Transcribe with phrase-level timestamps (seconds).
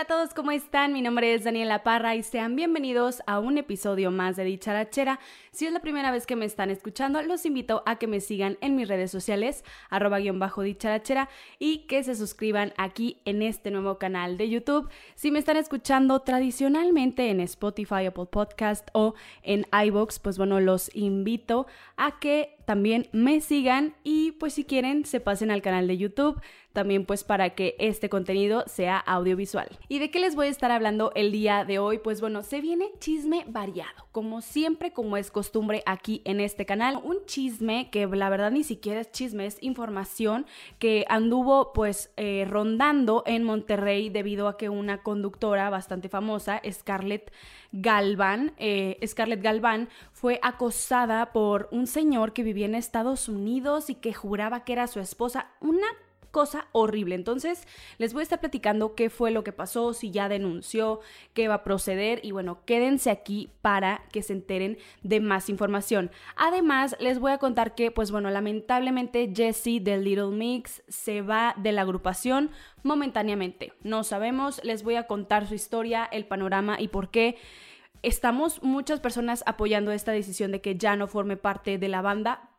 [0.00, 0.94] Hola a todos, ¿cómo están?
[0.94, 5.20] Mi nombre es Daniela Parra y sean bienvenidos a un episodio más de Dicharachera.
[5.50, 8.56] Si es la primera vez que me están escuchando, los invito a que me sigan
[8.62, 11.28] en mis redes sociales, arroba guion bajo dicharachera,
[11.58, 14.88] y que se suscriban aquí en este nuevo canal de YouTube.
[15.16, 20.90] Si me están escuchando tradicionalmente en Spotify, Apple Podcast o en iVoox, pues bueno, los
[20.96, 21.66] invito
[21.98, 26.40] a que también me sigan y pues si quieren se pasen al canal de YouTube
[26.72, 29.68] también pues para que este contenido sea audiovisual.
[29.88, 31.98] ¿Y de qué les voy a estar hablando el día de hoy?
[31.98, 37.00] Pues bueno, se viene chisme variado, como siempre, como es costumbre aquí en este canal.
[37.02, 40.46] Un chisme que la verdad ni siquiera es chisme, es información
[40.78, 47.32] que anduvo pues eh, rondando en Monterrey debido a que una conductora bastante famosa, Scarlett
[47.72, 53.94] Galván, eh, Scarlett Galván, fue acosada por un señor que vivía en Estados Unidos y
[53.94, 55.50] que juraba que era su esposa.
[55.60, 55.86] Una
[56.30, 57.14] cosa horrible.
[57.14, 57.66] Entonces,
[57.98, 61.00] les voy a estar platicando qué fue lo que pasó, si ya denunció,
[61.34, 66.10] qué va a proceder y bueno, quédense aquí para que se enteren de más información.
[66.36, 71.54] Además, les voy a contar que, pues bueno, lamentablemente Jessie de Little Mix se va
[71.56, 72.50] de la agrupación
[72.82, 73.72] momentáneamente.
[73.82, 77.36] No sabemos, les voy a contar su historia, el panorama y por qué.
[78.02, 82.49] Estamos muchas personas apoyando esta decisión de que ya no forme parte de la banda,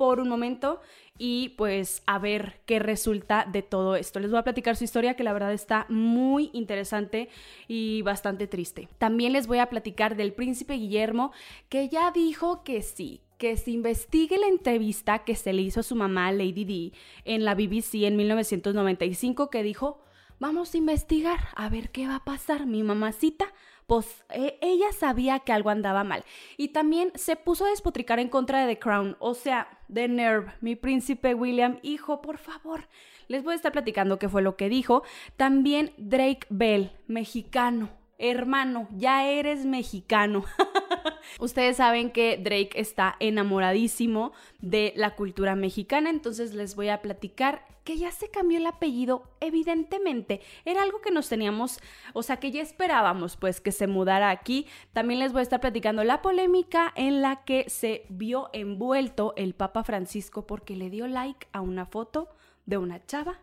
[0.00, 0.80] por un momento
[1.18, 4.18] y pues a ver qué resulta de todo esto.
[4.18, 7.28] Les voy a platicar su historia que la verdad está muy interesante
[7.68, 8.88] y bastante triste.
[8.96, 11.32] También les voy a platicar del príncipe Guillermo
[11.68, 15.82] que ya dijo que sí, que se investigue la entrevista que se le hizo a
[15.82, 16.92] su mamá Lady D
[17.26, 20.00] en la BBC en 1995 que dijo,
[20.38, 22.64] vamos a investigar a ver qué va a pasar.
[22.64, 23.52] Mi mamacita
[23.90, 26.24] pues e, ella sabía que algo andaba mal.
[26.56, 30.52] Y también se puso a despotricar en contra de The Crown, o sea, de Nerve,
[30.60, 32.88] mi príncipe William, hijo, por favor.
[33.28, 35.02] Les voy a estar platicando qué fue lo que dijo.
[35.36, 37.90] También Drake Bell, mexicano.
[38.18, 40.44] Hermano, ya eres mexicano.
[41.38, 47.64] Ustedes saben que Drake está enamoradísimo de la cultura mexicana, entonces les voy a platicar
[47.84, 51.80] que ya se cambió el apellido, evidentemente, era algo que nos teníamos,
[52.12, 54.66] o sea, que ya esperábamos pues que se mudara aquí.
[54.92, 59.54] También les voy a estar platicando la polémica en la que se vio envuelto el
[59.54, 62.28] Papa Francisco porque le dio like a una foto
[62.66, 63.40] de una chava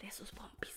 [0.00, 0.76] de sus pompis,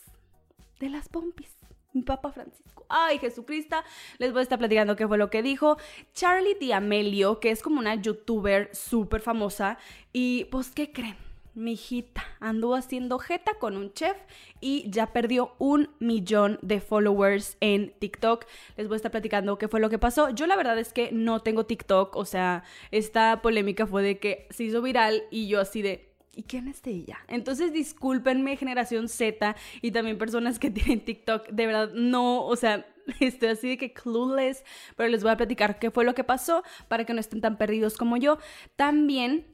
[0.79, 1.60] de las pompis
[2.05, 2.85] Papa Francisco.
[2.89, 3.77] Ay, Jesucristo.
[4.17, 5.77] Les voy a estar platicando qué fue lo que dijo.
[6.13, 9.77] Charlie D'Amelio, que es como una youtuber súper famosa.
[10.13, 11.17] Y pues, ¿qué creen?
[11.53, 14.15] Mi hijita anduvo haciendo jeta con un chef
[14.61, 18.45] y ya perdió un millón de followers en TikTok.
[18.77, 20.29] Les voy a estar platicando qué fue lo que pasó.
[20.29, 24.47] Yo la verdad es que no tengo TikTok, o sea, esta polémica fue de que
[24.49, 27.19] se hizo viral y yo así de, ¿y quién es de ella?
[27.27, 32.85] Entonces discúlpenme generación Z y también personas que tienen TikTok, de verdad no, o sea,
[33.19, 34.63] estoy así de que clueless,
[34.95, 37.57] pero les voy a platicar qué fue lo que pasó para que no estén tan
[37.57, 38.37] perdidos como yo.
[38.75, 39.45] También,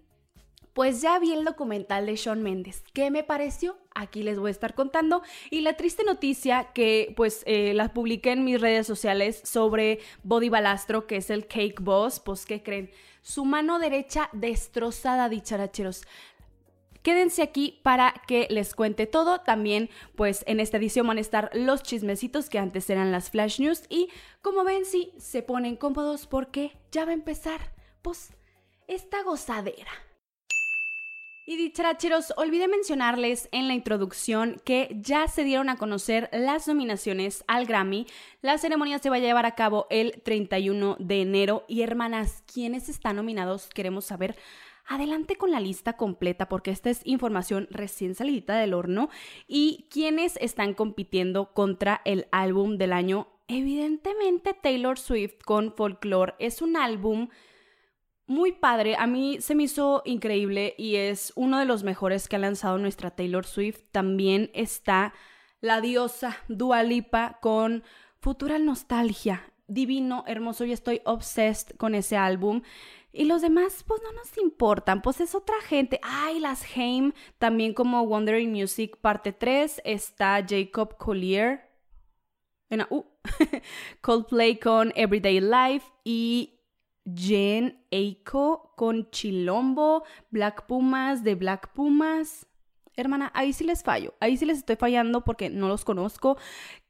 [0.74, 2.84] pues ya vi el documental de Sean Méndez.
[2.94, 3.78] ¿Qué me pareció?
[3.96, 5.24] Aquí les voy a estar contando.
[5.50, 10.50] Y la triste noticia que pues eh, la publiqué en mis redes sociales sobre Body
[10.50, 12.92] Balastro, que es el Cake Boss, pues ¿qué creen?
[13.24, 16.04] Su mano derecha destrozada, dicharacheros.
[17.08, 19.40] Quédense aquí para que les cuente todo.
[19.40, 23.62] También, pues en esta edición van a estar los chismecitos que antes eran las flash
[23.62, 23.84] news.
[23.88, 24.10] Y
[24.42, 28.34] como ven, sí, se ponen cómodos porque ya va a empezar, pues,
[28.90, 29.90] esta gozadera.
[31.46, 37.46] Y dicharacheros, olvidé mencionarles en la introducción que ya se dieron a conocer las nominaciones
[37.48, 38.06] al Grammy.
[38.42, 41.64] La ceremonia se va a llevar a cabo el 31 de enero.
[41.70, 43.70] Y hermanas, ¿quiénes están nominados?
[43.70, 44.36] Queremos saber.
[44.88, 49.10] Adelante con la lista completa porque esta es información recién salida del horno
[49.46, 53.28] y quienes están compitiendo contra el álbum del año.
[53.50, 57.28] Evidentemente Taylor Swift con Folklore es un álbum
[58.28, 62.36] muy padre, a mí se me hizo increíble y es uno de los mejores que
[62.36, 63.84] ha lanzado nuestra Taylor Swift.
[63.92, 65.14] También está
[65.62, 67.84] la diosa Dua Lipa con
[68.20, 69.54] Futura Nostalgia.
[69.70, 72.62] Divino, hermoso, y estoy obsessed con ese álbum.
[73.12, 76.00] Y los demás, pues no nos importan, pues es otra gente.
[76.04, 81.68] Ay, las Haim, también como Wondering Music parte 3, está Jacob Collier.
[82.70, 83.06] En, uh,
[84.02, 86.60] Coldplay con Everyday Life y
[87.16, 92.46] Jen Eiko con Chilombo, Black Pumas de Black Pumas.
[92.96, 96.38] Hermana, ahí sí les fallo, ahí sí les estoy fallando porque no los conozco.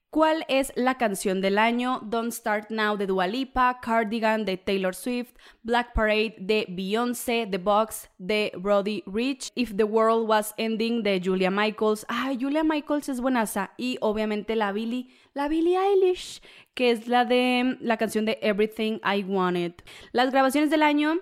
[0.09, 1.99] ¿Cuál es la canción del año?
[2.01, 5.33] Don't Start Now de Dua Lipa, Cardigan de Taylor Swift,
[5.63, 11.19] Black Parade de Beyoncé, The Box de Brody Rich, If the World Was Ending de
[11.21, 12.05] Julia Michaels.
[12.07, 13.71] Ah, Julia Michaels es buenaza.
[13.77, 16.41] Y obviamente la Billie, la Billie Eilish,
[16.73, 19.73] que es la de la canción de Everything I Wanted.
[20.13, 21.19] Las grabaciones del año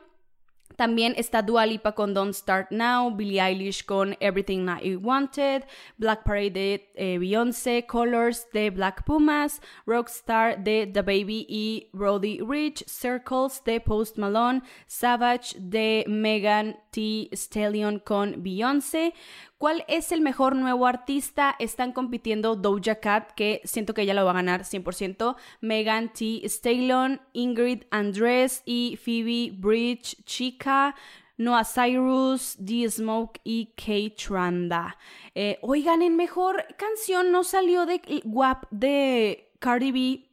[0.76, 5.64] también está Dua Lipa con Don't Start Now, Billie Eilish con Everything I Wanted,
[5.98, 12.40] Black Parade de eh, Beyoncé, Colors de Black Pumas, Rockstar de The Baby y Brody
[12.42, 17.30] Rich, Circles de Post Malone, Savage de Megan T.
[17.34, 19.14] Stallion con Beyoncé,
[19.58, 21.56] ¿Cuál es el mejor nuevo artista?
[21.60, 26.42] Están compitiendo Doja Cat, que siento que ella lo va a ganar 100%, Megan T.
[26.46, 30.96] Stallion, Ingrid Andrés y Phoebe Bridge Chica.
[31.38, 32.90] Noah Cyrus, D.
[32.90, 34.98] Smoke y Kate Tranda.
[35.34, 40.25] Eh, oigan, en mejor canción no salió de WAP de Cardi B,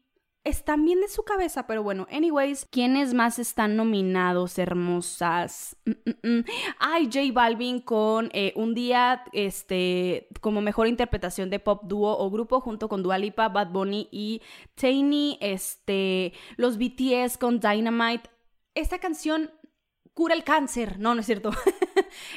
[0.44, 5.76] están bien de su cabeza, pero bueno, anyways, ¿quiénes más están nominados, hermosas?
[5.84, 6.44] Mm, mm, mm.
[6.78, 12.30] Ay, J Balvin con eh, un día, este, como mejor interpretación de pop dúo o
[12.30, 14.42] grupo junto con Dua Lipa, Bad Bunny y
[14.74, 18.28] Tainy, este, los BTS con Dynamite.
[18.74, 19.50] Esta canción
[20.14, 20.98] cura el cáncer.
[20.98, 21.50] No, no es cierto.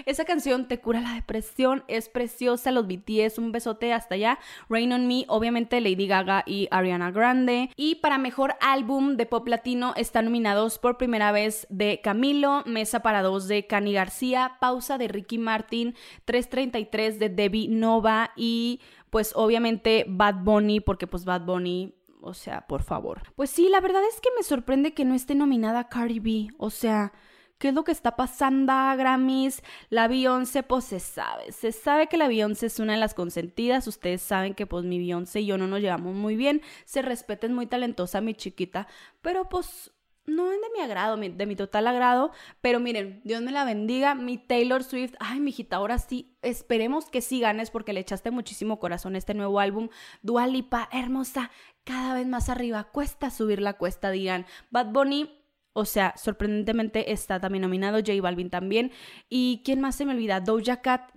[0.06, 4.40] Esa canción te cura la depresión, es preciosa, los BTS, un besote hasta allá.
[4.70, 7.70] Rain on Me, obviamente Lady Gaga y Ariana Grande.
[7.76, 13.02] Y para mejor álbum de pop latino están nominados por primera vez de Camilo, Mesa
[13.02, 15.96] para dos de Cani García, Pausa de Ricky Martin,
[16.26, 21.94] 333 de Debbie Nova y pues obviamente Bad Bunny, porque pues Bad Bunny
[22.26, 23.22] o sea, por favor.
[23.36, 26.48] Pues sí, la verdad es que me sorprende que no esté nominada Cardi B.
[26.58, 27.14] O sea,
[27.58, 29.64] ¿Qué es lo que está pasando, Grammys?
[29.90, 31.52] La Beyoncé, pues se sabe.
[31.54, 33.88] Se sabe que la Beyoncé es una de las consentidas.
[33.88, 36.62] Ustedes saben que pues mi Beyoncé y yo no nos llevamos muy bien.
[36.84, 38.88] Se respeten muy talentosa mi chiquita.
[39.22, 39.92] Pero pues
[40.26, 42.32] no es de mi agrado, de mi total agrado,
[42.62, 47.22] pero miren, Dios me la bendiga, mi Taylor Swift, ay, mijita, ahora sí, esperemos que
[47.22, 49.90] sí ganes porque le echaste muchísimo corazón a este nuevo álbum,
[50.24, 51.52] Dua Lipa, hermosa,
[51.84, 55.45] cada vez más arriba, cuesta subir la cuesta, digan, Bad Bunny,
[55.78, 58.94] o sea, sorprendentemente está también nominado, J Balvin también.
[59.28, 60.40] ¿Y quién más se me olvida?
[60.40, 61.12] Doja Cat.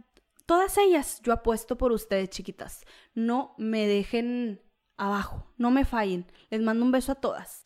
[0.46, 2.84] Todas ellas, yo apuesto por ustedes, chiquitas.
[3.14, 4.60] No me dejen
[4.96, 6.26] abajo, no me fallen.
[6.50, 7.62] Les mando un beso a todas.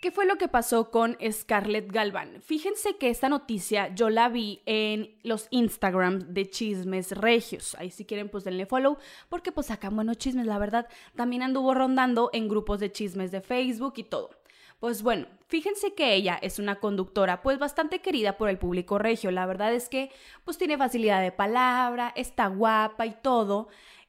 [0.00, 2.40] ¿Qué fue lo que pasó con Scarlett Galvan?
[2.42, 7.74] Fíjense que esta noticia yo la vi en los Instagrams de Chismes Regios.
[7.74, 8.98] Ahí si quieren pues denle follow
[9.28, 10.86] porque pues sacan buenos chismes, la verdad.
[11.16, 14.30] También anduvo rondando en grupos de chismes de Facebook y todo.
[14.78, 19.30] Pues bueno, fíjense que ella es una conductora pues bastante querida por el público regio.
[19.30, 20.10] La verdad es que
[20.44, 23.68] pues tiene facilidad de palabra, está guapa y todo.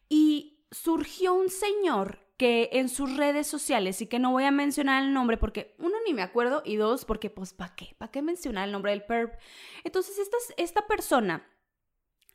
[0.10, 5.04] Y surgió un señor que en sus redes sociales y que no voy a mencionar
[5.04, 7.96] el nombre porque uno ni me acuerdo y dos porque pues ¿para qué?
[7.98, 9.34] ¿Para qué mencionar el nombre del perp?
[9.84, 11.46] Entonces esta, esta persona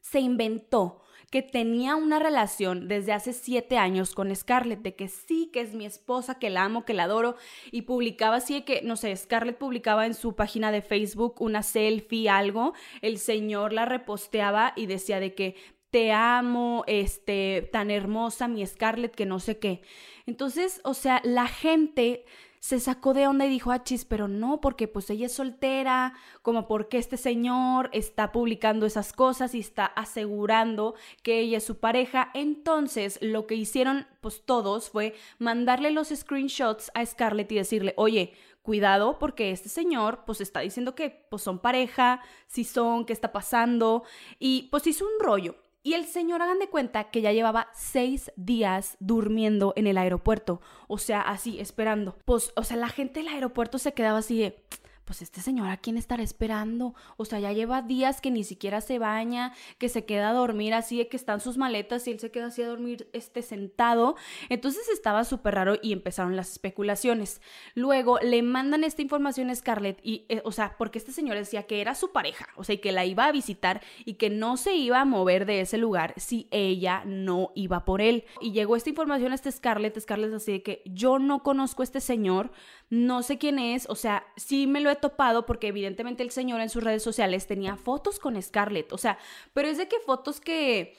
[0.01, 5.51] se inventó que tenía una relación desde hace siete años con Scarlett, de que sí,
[5.53, 7.37] que es mi esposa, que la amo, que la adoro,
[7.71, 11.63] y publicaba así de que, no sé, Scarlett publicaba en su página de Facebook una
[11.63, 15.57] selfie, algo, el señor la reposteaba y decía de que
[15.91, 19.81] te amo, este, tan hermosa mi Scarlett, que no sé qué.
[20.27, 22.25] Entonces, o sea, la gente
[22.65, 26.15] se sacó de onda y dijo, ah, chis, pero no, porque pues ella es soltera,
[26.41, 31.77] como porque este señor está publicando esas cosas y está asegurando que ella es su
[31.77, 32.31] pareja.
[32.33, 38.33] Entonces, lo que hicieron pues todos fue mandarle los screenshots a Scarlett y decirle, oye,
[38.63, 43.31] cuidado porque este señor pues está diciendo que pues son pareja, si son, qué está
[43.31, 44.05] pasando
[44.39, 45.55] y pues hizo un rollo.
[45.87, 50.63] Y el señor, hagan de cuenta que ya llevaba seis días durmiendo en el aeropuerto.
[50.89, 52.17] O sea, así, esperando.
[52.25, 54.57] Pues, o sea, la gente del aeropuerto se quedaba así de
[55.05, 56.95] pues este señor a quién estará esperando.
[57.17, 60.75] O sea, ya lleva días que ni siquiera se baña, que se queda a dormir
[60.75, 64.17] así de que están sus maletas y él se queda así a dormir este sentado.
[64.49, 67.41] Entonces estaba súper raro y empezaron las especulaciones.
[67.75, 71.65] Luego le mandan esta información a Scarlett y, eh, o sea, porque este señor decía
[71.65, 74.57] que era su pareja, o sea, y que la iba a visitar y que no
[74.57, 78.25] se iba a mover de ese lugar si ella no iba por él.
[78.41, 81.85] Y llegó esta información a este Scarlett, Scarlett así de que yo no conozco a
[81.85, 82.51] este señor,
[82.91, 86.61] no sé quién es, o sea, sí me lo he topado porque evidentemente el señor
[86.61, 89.19] en sus redes sociales tenía fotos con Scarlett, o sea,
[89.53, 90.97] pero es de que fotos que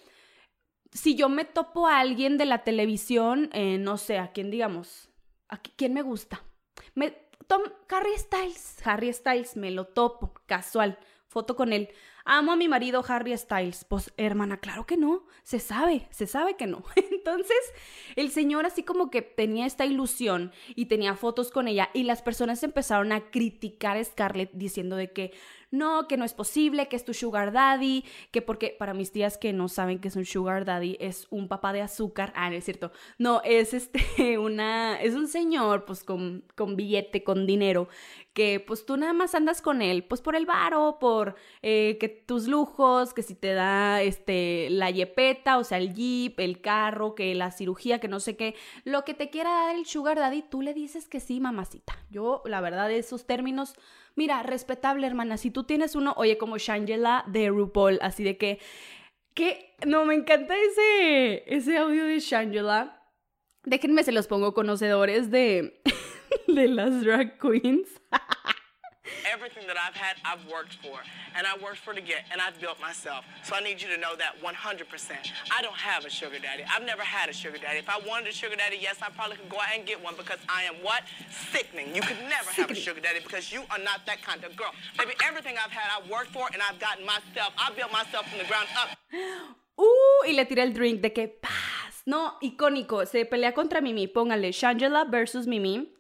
[0.91, 5.09] si yo me topo a alguien de la televisión, eh, no sé, a quién digamos,
[5.49, 6.43] a quién me gusta.
[6.95, 7.11] Me,
[7.47, 11.89] Tom, Harry Styles, Harry Styles, me lo topo, casual, foto con él.
[12.27, 13.85] Amo a mi marido Harry Styles.
[13.85, 15.27] Pues, hermana, claro que no.
[15.43, 16.83] Se sabe, se sabe que no.
[17.11, 17.55] Entonces,
[18.15, 22.23] el señor así como que tenía esta ilusión y tenía fotos con ella y las
[22.23, 25.33] personas empezaron a criticar a Scarlett diciendo de que
[25.75, 29.37] no, que no es posible, que es tu sugar daddy, que porque para mis tías
[29.37, 32.65] que no saben que es un sugar daddy es un papá de azúcar, ah, es
[32.65, 37.87] cierto, no, es este, una, es un señor pues con, con billete, con dinero,
[38.33, 42.09] que pues tú nada más andas con él, pues por el varo, por eh, que
[42.09, 47.15] tus lujos, que si te da este, la yepeta, o sea, el jeep, el carro,
[47.15, 50.41] que la cirugía, que no sé qué, lo que te quiera dar el sugar daddy,
[50.41, 51.97] tú le dices que sí, mamacita.
[52.09, 53.75] Yo, la verdad, esos términos
[54.17, 58.59] Mira, respetable, hermana, si tú tienes uno, oye, como Shangela de RuPaul, así de que,
[59.33, 63.01] que, no, me encanta ese, ese audio de Shangela.
[63.63, 65.81] Déjenme, se los pongo conocedores de,
[66.47, 68.01] de las drag queens.
[69.65, 70.99] Everything that I've had, I've worked for.
[71.35, 73.25] And I worked for to get, and I've built myself.
[73.43, 74.51] So I need you to know that 100%.
[75.51, 76.63] I don't have a sugar daddy.
[76.69, 77.79] I've never had a sugar daddy.
[77.79, 80.15] If I wanted a sugar daddy, yes, I probably could go out and get one
[80.17, 81.03] because I am what?
[81.51, 81.95] Sickening.
[81.95, 84.71] You could never have a sugar daddy because you are not that kind of girl.
[84.97, 87.53] Baby, everything I've had, I've worked for, and I've gotten myself.
[87.57, 88.97] I built myself from the ground up.
[89.77, 92.03] Uh, y le tira el drink de que paz.
[92.05, 93.05] No, icónico.
[93.05, 94.07] Se pelea contra Mimi.
[94.07, 95.94] Póngale Shangela versus Mimi.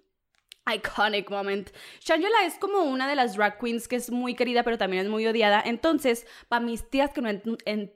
[0.73, 1.69] Iconic moment.
[2.01, 5.09] Shangela es como una de las drag queens que es muy querida, pero también es
[5.09, 5.61] muy odiada.
[5.63, 7.29] Entonces, para mis tías que no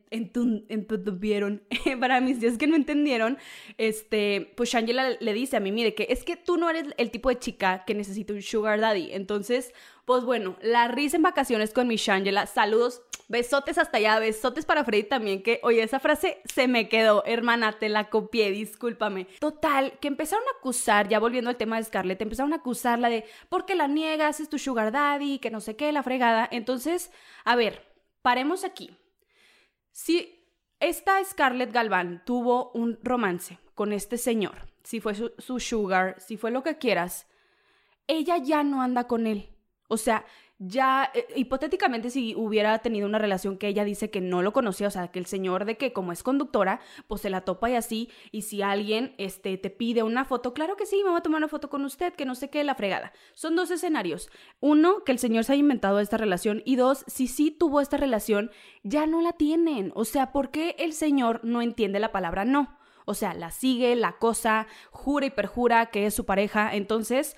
[0.10, 1.64] entendieron,
[2.00, 3.40] para mis tías que no entendieron,
[3.78, 7.10] este, pues Shangela le dice a Mimi de que es que tú no eres el
[7.10, 9.14] tipo de chica que necesita un sugar daddy.
[9.14, 9.74] Entonces,
[10.06, 12.46] pues bueno, la risa en vacaciones con mi Shangela.
[12.46, 17.24] Saludos, besotes hasta allá, besotes para Freddy también, que oye, esa frase se me quedó,
[17.26, 19.28] hermana, te la copié, discúlpame.
[19.40, 23.24] Total, que empezaron a acusar, ya volviendo al tema de Scarlett, empezaron a acusarla de,
[23.48, 24.40] porque la niegas?
[24.40, 26.50] Es tu sugar daddy, que no sé qué, la fregada.
[26.52, 27.12] Entonces,
[27.46, 27.86] a ver,
[28.24, 28.98] paremos aquí.
[29.92, 30.44] Si
[30.80, 36.36] esta Scarlett Galván tuvo un romance con este señor, si fue su, su sugar, si
[36.36, 37.28] fue lo que quieras,
[38.08, 39.50] ella ya no anda con él.
[39.90, 40.26] O sea,
[40.60, 44.88] ya eh, hipotéticamente si hubiera tenido una relación que ella dice que no lo conocía,
[44.88, 47.76] o sea, que el señor de que como es conductora, pues se la topa y
[47.76, 51.24] así, y si alguien este te pide una foto, claro que sí, me voy a
[51.24, 53.14] tomar una foto con usted, que no sé qué, la fregada.
[53.34, 54.30] Son dos escenarios.
[54.60, 57.98] Uno, que el señor se haya inventado esta relación y dos, si sí tuvo esta
[57.98, 58.52] relación,
[58.84, 59.92] ya no la tienen.
[59.96, 62.78] O sea, ¿por qué el señor no entiende la palabra no?
[63.06, 67.36] O sea, la sigue, la cosa, jura y perjura que es su pareja, entonces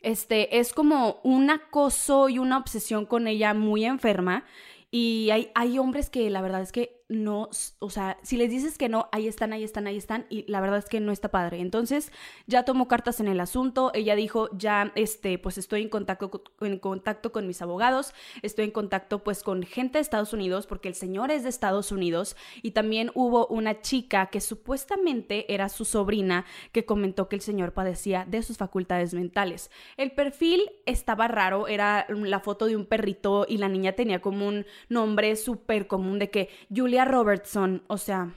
[0.00, 4.44] este, es como un acoso y una obsesión con ella muy enferma.
[4.90, 7.50] Y hay, hay hombres que la verdad es que no,
[7.80, 10.60] o sea, si les dices que no, ahí están, ahí están, ahí están, y la
[10.60, 11.58] verdad es que no está padre.
[11.58, 12.12] Entonces,
[12.46, 16.78] ya tomó cartas en el asunto, ella dijo, ya, este, pues estoy en contacto, en
[16.78, 20.94] contacto con mis abogados, estoy en contacto pues con gente de Estados Unidos, porque el
[20.94, 26.44] señor es de Estados Unidos, y también hubo una chica que supuestamente era su sobrina,
[26.70, 29.72] que comentó que el señor padecía de sus facultades mentales.
[29.96, 34.46] El perfil estaba raro, era la foto de un perrito y la niña tenía como
[34.46, 38.34] un nombre súper común de que Julia Robertson, o sea,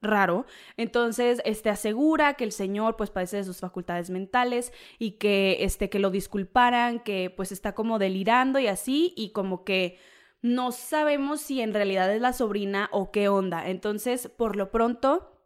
[0.00, 0.46] raro.
[0.76, 5.90] Entonces, este asegura que el señor pues padece de sus facultades mentales y que este
[5.90, 9.98] que lo disculparan, que pues está como delirando y así y como que
[10.40, 13.68] no sabemos si en realidad es la sobrina o qué onda.
[13.68, 15.37] Entonces, por lo pronto,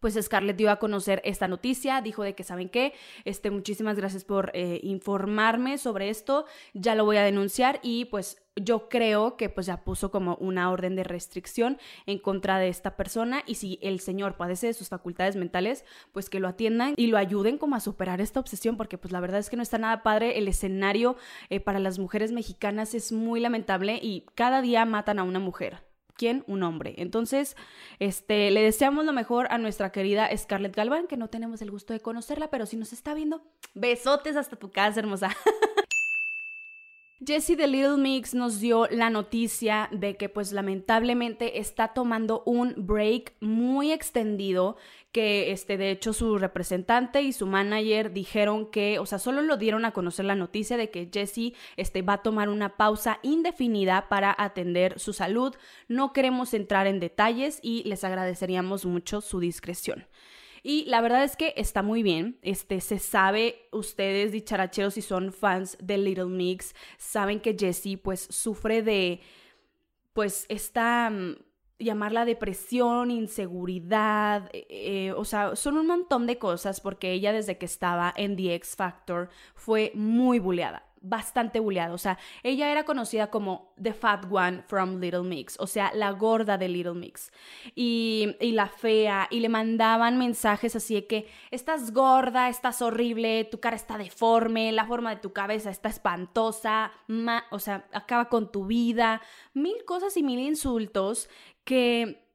[0.00, 4.24] pues Scarlett dio a conocer esta noticia, dijo de que saben qué, este, muchísimas gracias
[4.24, 9.48] por eh, informarme sobre esto, ya lo voy a denunciar y pues yo creo que
[9.48, 13.78] pues ya puso como una orden de restricción en contra de esta persona y si
[13.82, 17.76] el señor padece de sus facultades mentales, pues que lo atiendan y lo ayuden como
[17.76, 20.48] a superar esta obsesión porque pues la verdad es que no está nada padre, el
[20.48, 21.16] escenario
[21.48, 25.89] eh, para las mujeres mexicanas es muy lamentable y cada día matan a una mujer.
[26.20, 26.44] ¿Quién?
[26.46, 26.96] Un hombre.
[26.98, 27.56] Entonces,
[27.98, 31.94] este, le deseamos lo mejor a nuestra querida Scarlett Galván, que no tenemos el gusto
[31.94, 35.30] de conocerla, pero si nos está viendo, besotes hasta tu casa, hermosa.
[37.22, 42.72] Jessie de Little Mix nos dio la noticia de que pues lamentablemente está tomando un
[42.78, 44.78] break muy extendido
[45.12, 49.58] que este de hecho su representante y su manager dijeron que, o sea, solo lo
[49.58, 54.08] dieron a conocer la noticia de que Jessie este va a tomar una pausa indefinida
[54.08, 55.54] para atender su salud.
[55.88, 60.06] No queremos entrar en detalles y les agradeceríamos mucho su discreción.
[60.62, 62.38] Y la verdad es que está muy bien.
[62.42, 68.26] Este, se sabe, ustedes dicharacheros, si son fans de Little Mix, saben que Jessie pues
[68.30, 69.20] sufre de,
[70.12, 71.36] pues, esta mm,
[71.78, 77.58] llamarla depresión, inseguridad, eh, eh, o sea, son un montón de cosas porque ella desde
[77.58, 81.94] que estaba en The X Factor fue muy bulleada bastante bulleada.
[81.94, 86.10] O sea, ella era conocida como The Fat One from Little Mix, o sea, la
[86.12, 87.32] gorda de Little Mix.
[87.74, 93.60] Y, la fea, y le mandaban mensajes así de que estás gorda, estás horrible, tu
[93.60, 96.92] cara está deforme, la forma de tu cabeza está espantosa,
[97.50, 99.20] o sea, acaba con tu vida,
[99.54, 101.28] mil cosas y mil insultos
[101.64, 102.29] que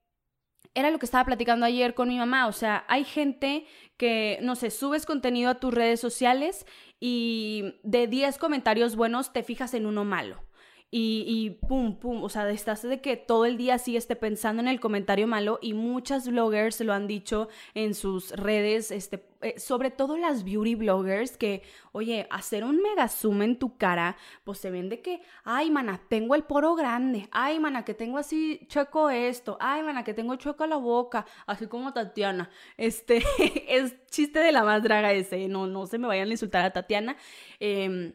[0.76, 2.48] era lo que estaba platicando ayer con mi mamá.
[2.48, 3.66] O sea, hay gente
[3.98, 6.66] que, no sé, subes contenido a tus redes sociales
[7.00, 10.44] y de 10 comentarios buenos te fijas en uno malo.
[10.92, 14.62] Y, y, pum, pum, o sea, estás de que todo el día sí esté pensando
[14.62, 19.60] en el comentario malo y muchas bloggers lo han dicho en sus redes, este, eh,
[19.60, 24.60] sobre todo las beauty bloggers que, oye, hacer un mega zoom en tu cara, pues
[24.60, 28.62] se ven de que, ay, mana, tengo el poro grande, ay, mana, que tengo así
[28.70, 32.50] chueco esto, ay, mana, que tengo chueco la boca, así como Tatiana.
[32.78, 33.22] Este,
[33.68, 36.72] es chiste de la más draga ese, no, no se me vayan a insultar a
[36.72, 37.18] Tatiana.
[37.60, 38.14] Eh,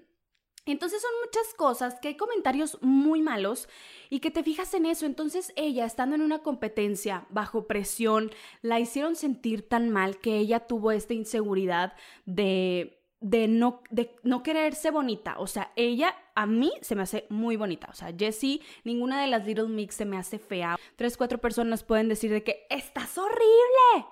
[0.66, 3.68] entonces son muchas cosas, que hay comentarios muy malos
[4.08, 5.06] y que te fijas en eso.
[5.06, 8.30] Entonces ella, estando en una competencia bajo presión,
[8.62, 11.94] la hicieron sentir tan mal que ella tuvo esta inseguridad
[12.26, 15.38] de de no, de no quererse bonita.
[15.38, 17.88] O sea, ella a mí se me hace muy bonita.
[17.90, 20.76] O sea, Jessie, ninguna de las Little Mix se me hace fea.
[20.96, 24.06] Tres, cuatro personas pueden decir de que estás horrible.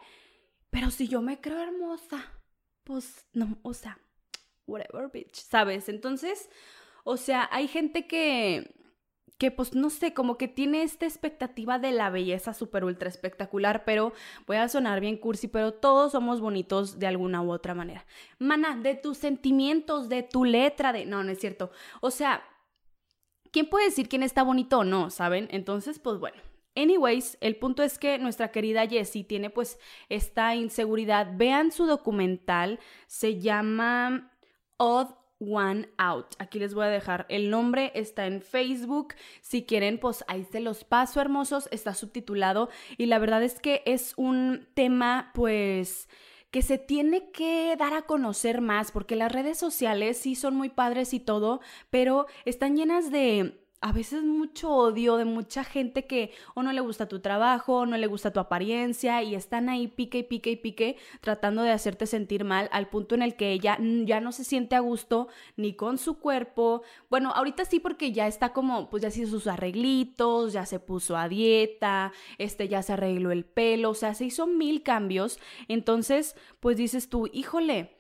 [0.71, 2.23] Pero si yo me creo hermosa,
[2.85, 3.99] pues no, o sea,
[4.69, 5.89] whatever, bitch, ¿sabes?
[5.89, 6.49] Entonces,
[7.05, 8.75] o sea, hay gente que,
[9.39, 13.85] que pues no sé, como que tiene esta expectativa de la belleza súper ultra espectacular,
[13.85, 14.13] pero
[14.47, 18.05] voy a sonar bien cursi, pero todos somos bonitos de alguna u otra manera.
[18.39, 21.07] Mana, de tus sentimientos, de tu letra, de...
[21.07, 21.71] No, no es cierto.
[22.01, 22.43] O sea,
[23.53, 25.49] ¿quién puede decir quién está bonito o no, saben?
[25.51, 26.37] Entonces, pues bueno.
[26.75, 31.29] Anyways, el punto es que nuestra querida Jessie tiene pues esta inseguridad.
[31.37, 32.79] Vean su documental,
[33.09, 34.31] se llama
[34.79, 35.09] Odd
[35.41, 36.35] One Out.
[36.39, 39.15] Aquí les voy a dejar el nombre, está en Facebook.
[39.41, 41.69] Si quieren, pues ahí se los paso, hermosos.
[41.71, 46.09] Está subtitulado y la verdad es que es un tema, pues
[46.51, 50.71] que se tiene que dar a conocer más, porque las redes sociales sí son muy
[50.71, 51.61] padres y todo,
[51.91, 56.81] pero están llenas de a veces mucho odio de mucha gente que o no le
[56.81, 60.51] gusta tu trabajo, o no le gusta tu apariencia y están ahí pique y pique
[60.51, 64.33] y pique tratando de hacerte sentir mal al punto en el que ella ya no
[64.33, 66.83] se siente a gusto ni con su cuerpo.
[67.09, 71.17] Bueno, ahorita sí porque ya está como, pues ya hizo sus arreglitos, ya se puso
[71.17, 75.39] a dieta, este ya se arregló el pelo, o sea, se hizo mil cambios.
[75.69, 77.97] Entonces, pues dices tú, híjole,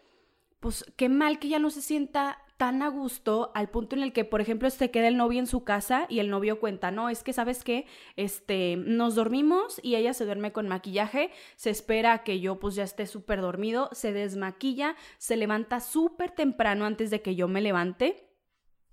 [0.60, 4.12] pues qué mal que ya no se sienta tan a gusto al punto en el
[4.12, 7.08] que, por ejemplo, se queda el novio en su casa y el novio cuenta, no,
[7.08, 7.86] es que, ¿sabes qué?
[8.16, 12.82] Este, nos dormimos y ella se duerme con maquillaje, se espera que yo pues ya
[12.82, 18.28] esté súper dormido, se desmaquilla, se levanta súper temprano antes de que yo me levante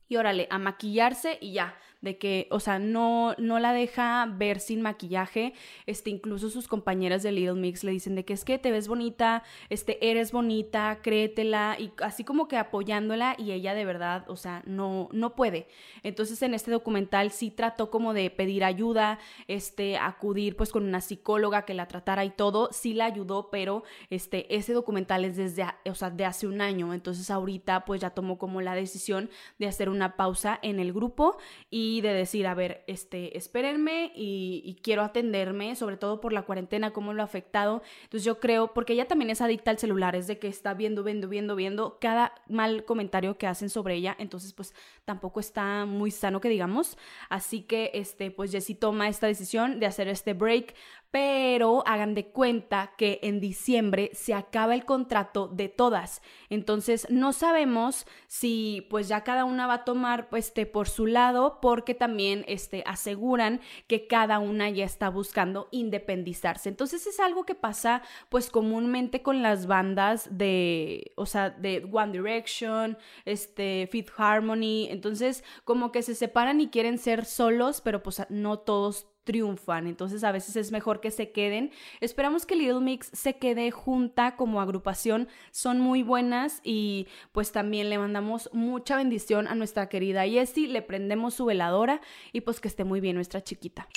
[0.08, 1.76] y órale, a maquillarse y ya,
[2.06, 5.54] de que, o sea, no, no la deja ver sin maquillaje,
[5.88, 8.88] este, incluso sus compañeras de Little Mix le dicen de que es que te ves
[8.88, 14.36] bonita, este, eres bonita, créetela, y así como que apoyándola, y ella de verdad, o
[14.36, 15.68] sea, no, no puede.
[16.04, 21.02] Entonces en este documental sí trató como de pedir ayuda, este, acudir pues con una
[21.02, 25.66] psicóloga que la tratara y todo, sí la ayudó, pero este, ese documental es desde,
[25.90, 29.68] o sea, de hace un año, entonces ahorita pues ya tomó como la decisión de
[29.68, 31.38] hacer una pausa en el grupo
[31.72, 36.92] y de decir, a ver, este, espérenme y, quiero atenderme, sobre todo por la cuarentena,
[36.92, 37.82] cómo lo ha afectado.
[38.04, 41.04] Entonces yo creo, porque ella también es adicta al celular, es de que está viendo,
[41.04, 44.74] viendo, viendo, viendo cada mal comentario que hacen sobre ella, entonces pues
[45.06, 46.98] tampoco está muy sano que digamos.
[47.30, 50.76] Así que, este, pues Jessie toma esta decisión de hacer este break
[51.16, 56.22] pero hagan de cuenta que en diciembre se acaba el contrato de todas.
[56.50, 61.60] Entonces no sabemos si pues ya cada una va a tomar este por su lado
[61.62, 66.68] porque también este aseguran que cada una ya está buscando independizarse.
[66.68, 72.12] Entonces es algo que pasa pues comúnmente con las bandas de o sea, de One
[72.12, 78.22] Direction, este Fifth Harmony, entonces como que se separan y quieren ser solos, pero pues
[78.28, 81.72] no todos triunfan, entonces a veces es mejor que se queden.
[82.00, 87.90] Esperamos que Little Mix se quede junta como agrupación, son muy buenas y pues también
[87.90, 92.00] le mandamos mucha bendición a nuestra querida Jessie, le prendemos su veladora
[92.32, 93.90] y pues que esté muy bien nuestra chiquita.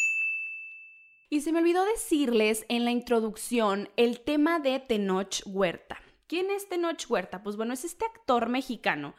[1.30, 6.00] Y se me olvidó decirles en la introducción el tema de Tenoch Huerta.
[6.26, 7.42] ¿Quién es Tenoch Huerta?
[7.42, 9.14] Pues bueno, es este actor mexicano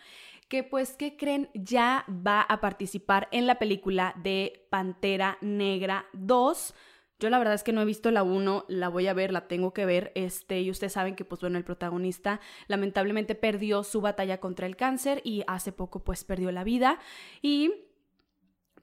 [0.50, 1.50] que pues, ¿qué creen?
[1.54, 6.74] Ya va a participar en la película de Pantera Negra 2.
[7.20, 9.48] Yo la verdad es que no he visto la 1, la voy a ver, la
[9.48, 14.02] tengo que ver, este, y ustedes saben que pues bueno, el protagonista lamentablemente perdió su
[14.02, 16.98] batalla contra el cáncer y hace poco pues perdió la vida.
[17.42, 17.74] Y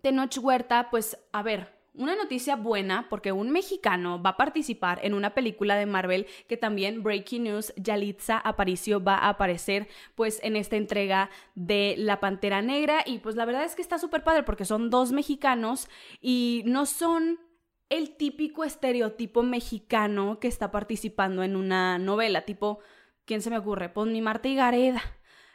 [0.03, 5.15] Tenoch Huerta, pues a ver, una noticia buena porque un mexicano va a participar en
[5.15, 10.57] una película de Marvel que también Breaking News Yalitza Aparicio va a aparecer pues en
[10.57, 14.43] esta entrega de La Pantera Negra y pues la verdad es que está súper padre
[14.43, 15.89] porque son dos mexicanos
[16.21, 17.41] y no son
[17.89, 22.81] el típico estereotipo mexicano que está participando en una novela tipo
[23.27, 23.89] ¿quién se me ocurre?
[23.91, 25.03] Pues mi Marta Gareda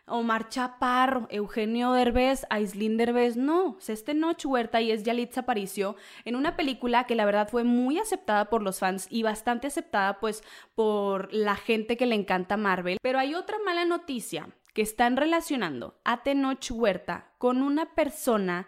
[0.08, 6.36] Omar Chaparro, Eugenio Derbez, Aislinn Derbez, no, este Noche Huerta y es Yalitza Aparicio en
[6.36, 10.44] una película que la verdad fue muy aceptada por los fans y bastante aceptada pues
[10.76, 12.98] por la gente que le encanta Marvel.
[13.02, 18.68] Pero hay otra mala noticia que están relacionando a Tenoch Huerta con una persona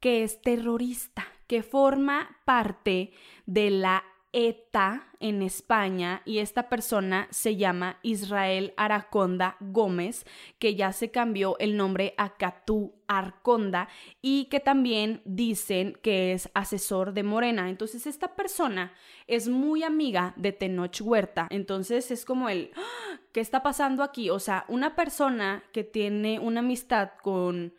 [0.00, 3.12] que es terrorista, que forma parte
[3.46, 10.26] de la ETA en España y esta persona se llama Israel Araconda Gómez,
[10.58, 13.88] que ya se cambió el nombre a Catú Arconda
[14.20, 17.70] y que también dicen que es asesor de Morena.
[17.70, 18.92] Entonces esta persona
[19.26, 21.48] es muy amiga de Tenoch Huerta.
[21.50, 23.18] Entonces es como el, ¡Ah!
[23.32, 24.30] ¿qué está pasando aquí?
[24.30, 27.74] O sea, una persona que tiene una amistad con,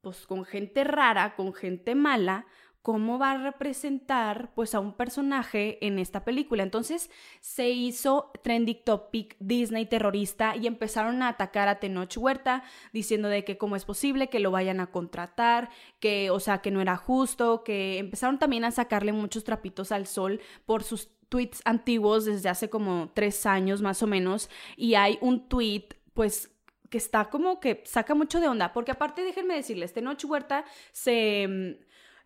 [0.00, 2.46] pues, con gente rara, con gente mala,
[2.82, 6.62] cómo va a representar pues a un personaje en esta película.
[6.62, 7.10] Entonces
[7.40, 12.62] se hizo trending topic Disney terrorista y empezaron a atacar a Tenoch Huerta
[12.92, 16.70] diciendo de que cómo es posible que lo vayan a contratar, que o sea que
[16.70, 21.60] no era justo, que empezaron también a sacarle muchos trapitos al sol por sus tweets
[21.64, 26.50] antiguos desde hace como tres años más o menos y hay un tweet pues
[26.88, 31.78] que está como que saca mucho de onda, porque aparte déjenme decirles, Tenoch Huerta se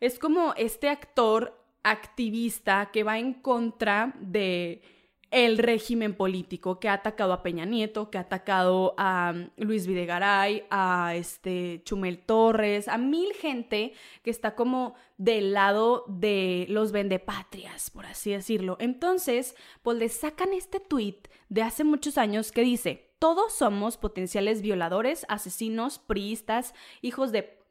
[0.03, 4.83] es como este actor activista que va en contra de
[5.31, 9.87] el régimen político que ha atacado a Peña Nieto, que ha atacado a um, Luis
[9.87, 13.93] Videgaray, a este Chumel Torres, a mil gente
[14.25, 18.77] que está como del lado de los vendepatrias, por así decirlo.
[18.81, 24.63] Entonces, pues le sacan este tweet de hace muchos años que dice, todos somos potenciales
[24.63, 27.62] violadores, asesinos, priistas, hijos de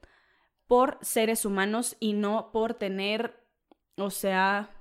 [0.71, 3.45] por seres humanos y no por tener,
[3.97, 4.71] o sea,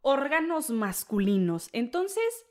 [0.00, 1.68] órganos masculinos.
[1.74, 2.46] Entonces,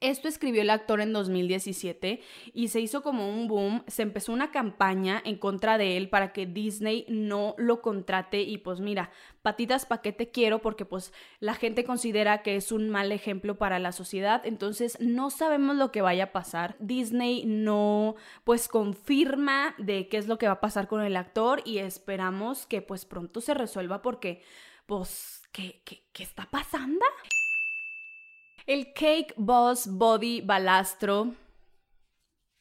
[0.00, 2.20] esto escribió el actor en 2017
[2.52, 6.32] y se hizo como un boom, se empezó una campaña en contra de él para
[6.32, 9.10] que Disney no lo contrate y pues mira,
[9.42, 13.56] patitas pa' qué te quiero porque pues la gente considera que es un mal ejemplo
[13.56, 16.76] para la sociedad, entonces no sabemos lo que vaya a pasar.
[16.78, 21.62] Disney no pues confirma de qué es lo que va a pasar con el actor
[21.64, 24.42] y esperamos que pues pronto se resuelva porque
[24.86, 27.04] pues ¿qué, qué, qué está pasando?
[28.66, 31.34] El Cake Boss Body Balastro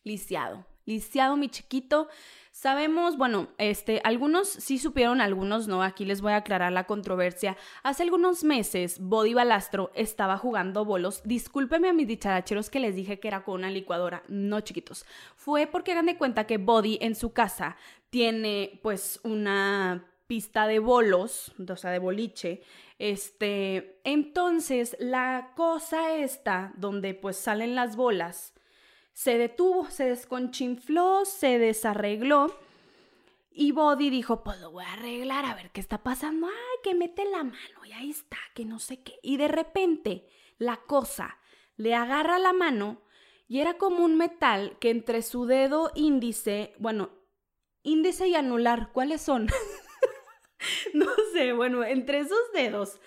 [0.04, 0.66] lisiado.
[0.86, 2.10] Lisiado, mi chiquito.
[2.52, 5.82] Sabemos, bueno, este, algunos sí supieron, algunos no.
[5.82, 7.56] Aquí les voy a aclarar la controversia.
[7.84, 11.22] Hace algunos meses, Body Balastro estaba jugando bolos.
[11.24, 14.24] Discúlpeme a mis dicharacheros que les dije que era con una licuadora.
[14.28, 15.06] No, chiquitos.
[15.38, 17.78] Fue porque hagan de cuenta que Body en su casa
[18.10, 22.62] tiene, pues, una pista de bolos, o sea, de boliche,
[23.04, 28.54] este, entonces la cosa esta, donde pues salen las bolas,
[29.12, 32.58] se detuvo, se desconchinfló, se desarregló.
[33.52, 36.48] Y Body dijo, pues lo voy a arreglar, a ver qué está pasando.
[36.48, 39.20] Ay, que mete la mano y ahí está, que no sé qué.
[39.22, 40.26] Y de repente
[40.58, 41.40] la cosa
[41.76, 43.02] le agarra la mano
[43.50, 47.10] y era como un metal que entre su dedo índice, bueno,
[47.84, 49.50] índice y anular, ¿cuáles son?
[50.94, 53.00] no sé, bueno, entre esos dedos,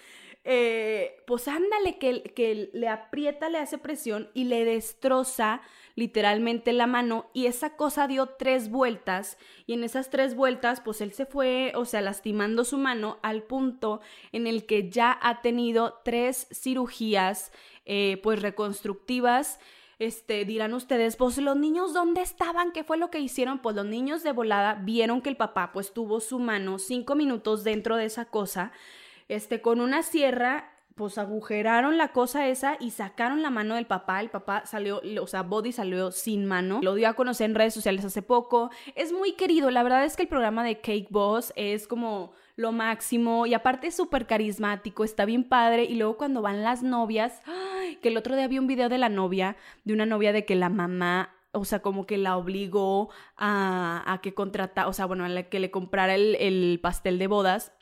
[0.45, 5.61] eh, pues ándale, que, que le aprieta, le hace presión y le destroza
[5.97, 11.01] literalmente la mano y esa cosa dio tres vueltas y en esas tres vueltas pues
[11.01, 15.41] él se fue, o sea, lastimando su mano al punto en el que ya ha
[15.41, 17.51] tenido tres cirugías
[17.87, 19.59] eh, pues reconstructivas
[19.99, 23.87] este, dirán ustedes, pues los niños dónde estaban, qué fue lo que hicieron, pues los
[23.87, 28.05] niños de volada vieron que el papá pues tuvo su mano cinco minutos dentro de
[28.05, 28.73] esa cosa,
[29.29, 34.23] este, con una sierra pues agujeraron la cosa esa y sacaron la mano del papá.
[34.23, 36.81] El papá salió, o sea, Body salió sin mano.
[36.83, 38.71] Lo dio a conocer en redes sociales hace poco.
[38.95, 39.71] Es muy querido.
[39.71, 43.89] La verdad es que el programa de Cake Boss es como lo máximo y aparte
[43.89, 47.76] es súper carismático, está bien padre y luego cuando van las novias, ¡ay!
[48.01, 50.55] Que el otro día vi un video de la novia, de una novia de que
[50.55, 55.25] la mamá o sea, como que la obligó a, a que contrata, o sea, bueno,
[55.25, 57.73] a la que le comprara el, el pastel de bodas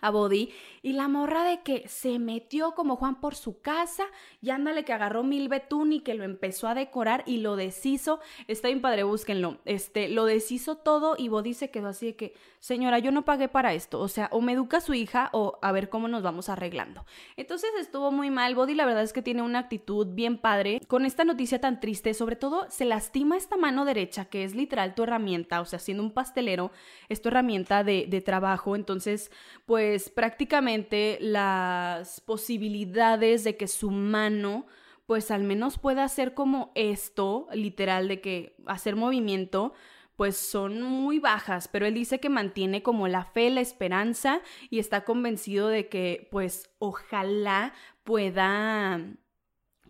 [0.00, 0.50] a Body
[0.82, 4.04] y la morra de que se metió como Juan por su casa
[4.40, 8.20] y ándale que agarró mil betún y que lo empezó a decorar y lo deshizo.
[8.46, 9.58] Está bien padre, búsquenlo.
[9.64, 13.48] Este, lo deshizo todo y Body se quedó así de que, señora, yo no pagué
[13.48, 14.00] para esto.
[14.00, 17.04] O sea, o me educa su hija o a ver cómo nos vamos arreglando.
[17.36, 18.54] Entonces estuvo muy mal.
[18.54, 22.14] Body la verdad es que tiene una actitud bien padre con esta noticia tan triste.
[22.14, 25.60] Sobre todo se lastima esta mano derecha que es literal tu herramienta.
[25.60, 26.70] O sea, siendo un pastelero,
[27.08, 28.76] es tu herramienta de, de trabajo.
[28.76, 29.30] Entonces,
[29.64, 34.66] pues prácticamente las posibilidades de que su mano
[35.06, 39.72] pues al menos pueda hacer como esto, literal, de que hacer movimiento,
[40.16, 44.78] pues son muy bajas, pero él dice que mantiene como la fe, la esperanza y
[44.78, 47.72] está convencido de que pues ojalá
[48.02, 49.00] pueda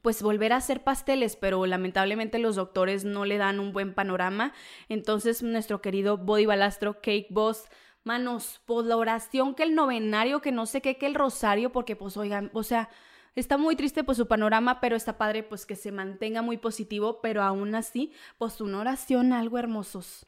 [0.02, 4.52] pues volver a hacer pasteles, pero lamentablemente los doctores no le dan un buen panorama.
[4.88, 7.64] Entonces nuestro querido Body Balastro Cake Boss
[8.06, 11.96] manos, pues la oración, que el novenario, que no sé qué, que el rosario, porque
[11.96, 12.88] pues oigan, o sea,
[13.34, 17.20] está muy triste pues su panorama, pero está padre pues que se mantenga muy positivo,
[17.20, 20.24] pero aún así, pues una oración, algo hermosos.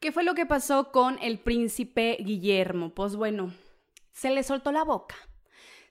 [0.00, 2.90] ¿Qué fue lo que pasó con el príncipe Guillermo?
[2.90, 3.54] Pues bueno,
[4.10, 5.14] se le soltó la boca.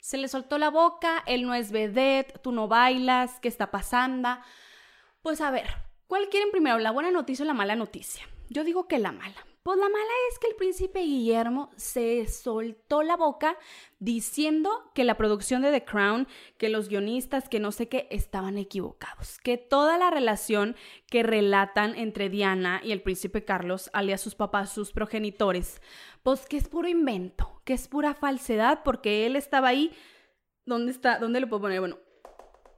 [0.02, 4.30] Se le soltó la boca, él no es vedette, tú no bailas, ¿qué está pasando?
[5.22, 5.68] Pues a ver,
[6.08, 8.28] ¿cuál quieren primero, la buena noticia o la mala noticia?
[8.50, 9.46] Yo digo que la mala.
[9.64, 13.56] Pues la mala es que el príncipe Guillermo se soltó la boca
[14.00, 18.58] diciendo que la producción de The Crown, que los guionistas, que no sé qué, estaban
[18.58, 24.34] equivocados, que toda la relación que relatan entre Diana y el príncipe Carlos, alias sus
[24.34, 25.80] papás, sus progenitores,
[26.24, 29.92] pues que es puro invento, que es pura falsedad, porque él estaba ahí.
[30.66, 31.20] ¿Dónde está?
[31.20, 31.80] ¿Dónde lo puedo poner?
[31.82, 32.00] Bueno,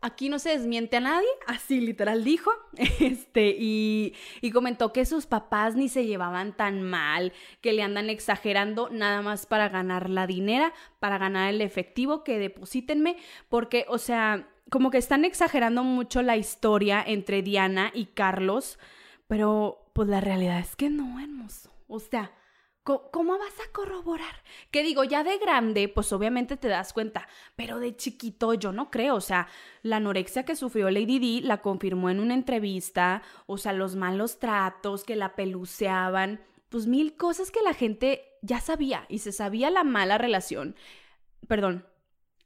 [0.04, 2.52] aquí no se desmiente a nadie, así literal dijo,
[3.00, 8.10] este, y, y, comentó que sus papás ni se llevaban tan mal, que le andan
[8.10, 13.16] exagerando nada más para ganar la dinera, para ganar el efectivo, que deposítenme,
[13.48, 18.80] porque, o sea, como que están exagerando mucho la historia entre Diana y Carlos,
[19.28, 22.32] pero pues la realidad es que no, hermoso, o sea...
[22.84, 24.43] ¿Cómo vas a corroborar?
[24.69, 28.91] Que digo, ya de grande, pues obviamente te das cuenta, pero de chiquito yo no
[28.91, 29.48] creo, o sea,
[29.84, 34.38] la anorexia que sufrió Lady D la confirmó en una entrevista, o sea, los malos
[34.38, 39.69] tratos que la peluceaban, pues mil cosas que la gente ya sabía y se sabía
[39.69, 40.76] la mala relación,
[41.48, 41.86] perdón,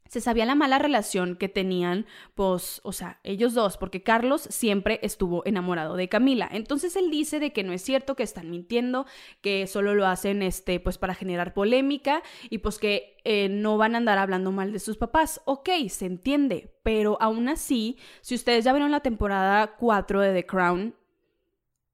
[0.08, 4.98] se sabía la mala relación que tenían, pues, o sea, ellos dos, porque Carlos siempre
[5.02, 6.48] estuvo enamorado de Camila.
[6.50, 9.06] Entonces él dice de que no es cierto, que están mintiendo,
[9.40, 13.94] que solo lo hacen, este, pues, para generar polémica y pues que eh, no van
[13.94, 15.40] a andar hablando mal de sus papás.
[15.44, 20.46] Ok, se entiende, pero aún así, si ustedes ya vieron la temporada 4 de The
[20.46, 20.94] Crown,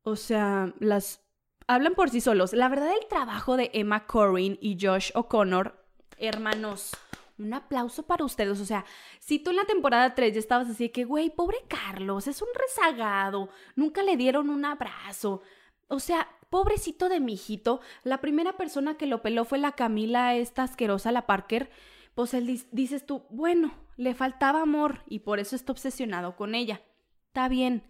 [0.05, 1.25] o sea, las
[1.67, 2.53] hablan por sí solos.
[2.53, 5.85] La verdad, el trabajo de Emma Corrin y Josh O'Connor,
[6.19, 6.93] hermanos
[7.39, 8.61] un aplauso para ustedes.
[8.61, 8.85] O sea,
[9.21, 12.49] si tú en la temporada 3 ya estabas así que, güey, pobre Carlos, es un
[12.55, 15.43] rezagado, nunca le dieron un abrazo.
[15.89, 20.35] O sea, pobrecito de mi hijito, la primera persona que lo peló fue la Camila,
[20.35, 21.71] esta asquerosa, la Parker.
[22.15, 26.83] Pues él dices tú, bueno, le faltaba amor y por eso está obsesionado con ella.
[27.27, 27.83] Está bien,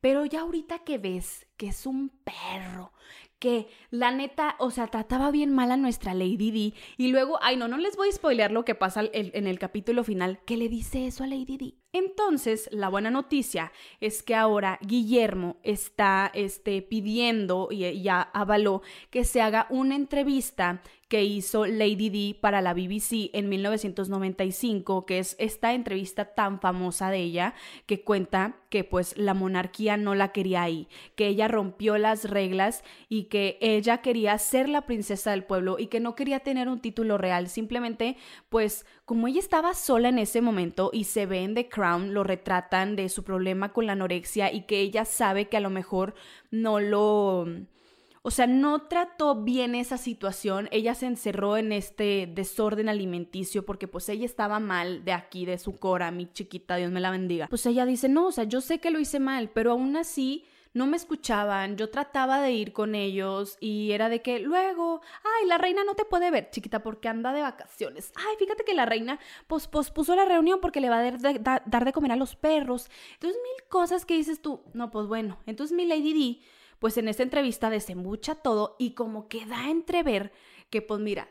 [0.00, 2.92] pero ya ahorita que ves que es un perro,
[3.40, 6.74] que la neta, o sea, trataba bien mal a nuestra Lady D.
[6.96, 10.04] Y luego, ay, no, no les voy a spoilear lo que pasa en el capítulo
[10.04, 11.79] final, que le dice eso a Lady D.
[11.92, 19.24] Entonces, la buena noticia es que ahora Guillermo está este, pidiendo y ya avaló que
[19.24, 25.34] se haga una entrevista que hizo Lady D para la BBC en 1995, que es
[25.40, 27.54] esta entrevista tan famosa de ella
[27.86, 32.84] que cuenta que pues la monarquía no la quería ahí, que ella rompió las reglas
[33.08, 36.80] y que ella quería ser la princesa del pueblo y que no quería tener un
[36.80, 38.16] título real, simplemente
[38.48, 42.22] pues como ella estaba sola en ese momento y se ve en The Crown, lo
[42.22, 46.14] retratan de su problema con la anorexia y que ella sabe que a lo mejor
[46.52, 47.44] no lo
[48.22, 53.88] o sea, no trató bien esa situación, ella se encerró en este desorden alimenticio porque
[53.88, 57.48] pues ella estaba mal de aquí, de su cora, mi chiquita, Dios me la bendiga.
[57.48, 60.44] Pues ella dice, no, o sea, yo sé que lo hice mal, pero aún así
[60.72, 65.46] no me escuchaban, yo trataba de ir con ellos y era de que luego, ay,
[65.46, 68.12] la reina no te puede ver, chiquita, porque anda de vacaciones.
[68.16, 71.84] Ay, fíjate que la reina pues, pospuso la reunión porque le va a dar dar
[71.84, 72.90] de comer a los perros.
[73.14, 76.46] Entonces, mil cosas que dices tú, no, pues bueno, entonces mi Lady D
[76.80, 80.32] pues en esta entrevista desembucha todo y como que da a entrever
[80.70, 81.28] que pues mira,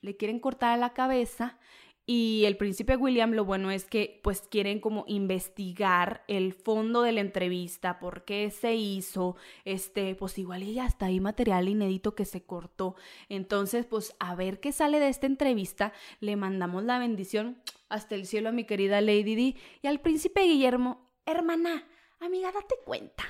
[0.00, 1.58] le quieren cortar la cabeza
[2.06, 7.12] y el príncipe William lo bueno es que pues quieren como investigar el fondo de
[7.12, 12.14] la entrevista, por qué se hizo, este, pues igual y ya está ahí material inédito
[12.14, 12.94] que se cortó.
[13.30, 18.26] Entonces, pues a ver qué sale de esta entrevista, le mandamos la bendición hasta el
[18.26, 21.88] cielo a mi querida Lady D y al príncipe Guillermo, hermana,
[22.20, 23.24] amiga, date cuenta.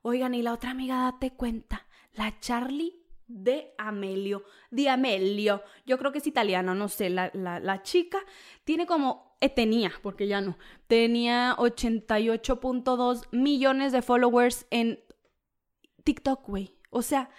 [0.00, 3.01] Oigan, y la otra amiga, date cuenta, la Charlie
[3.32, 5.62] de Amelio, de Amelio.
[5.86, 8.18] Yo creo que es italiano, no sé, la, la, chica
[8.64, 15.02] tiene como, eh, tenía, porque ya no, tenía 88.2 millones de followers en
[16.04, 16.78] TikTok, güey.
[16.90, 17.30] O sea,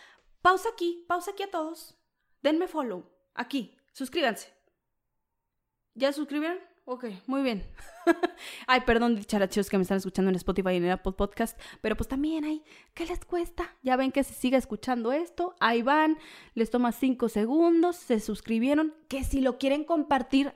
[0.42, 1.98] pausa aquí, pausa aquí a todos.
[2.42, 4.54] Denme follow, aquí, suscríbanse.
[5.94, 6.60] ¿Ya suscribieron?
[6.86, 7.64] Ok, muy bien.
[8.68, 12.10] Ay, perdón, dicharachos que me están escuchando en Spotify y en Apple Podcast, pero pues
[12.10, 12.62] también hay,
[12.94, 13.74] ¿qué les cuesta?
[13.84, 16.18] Ya ven que se sigue escuchando esto, ahí van,
[16.56, 20.54] les toma cinco segundos, se suscribieron, que si lo quieren compartir,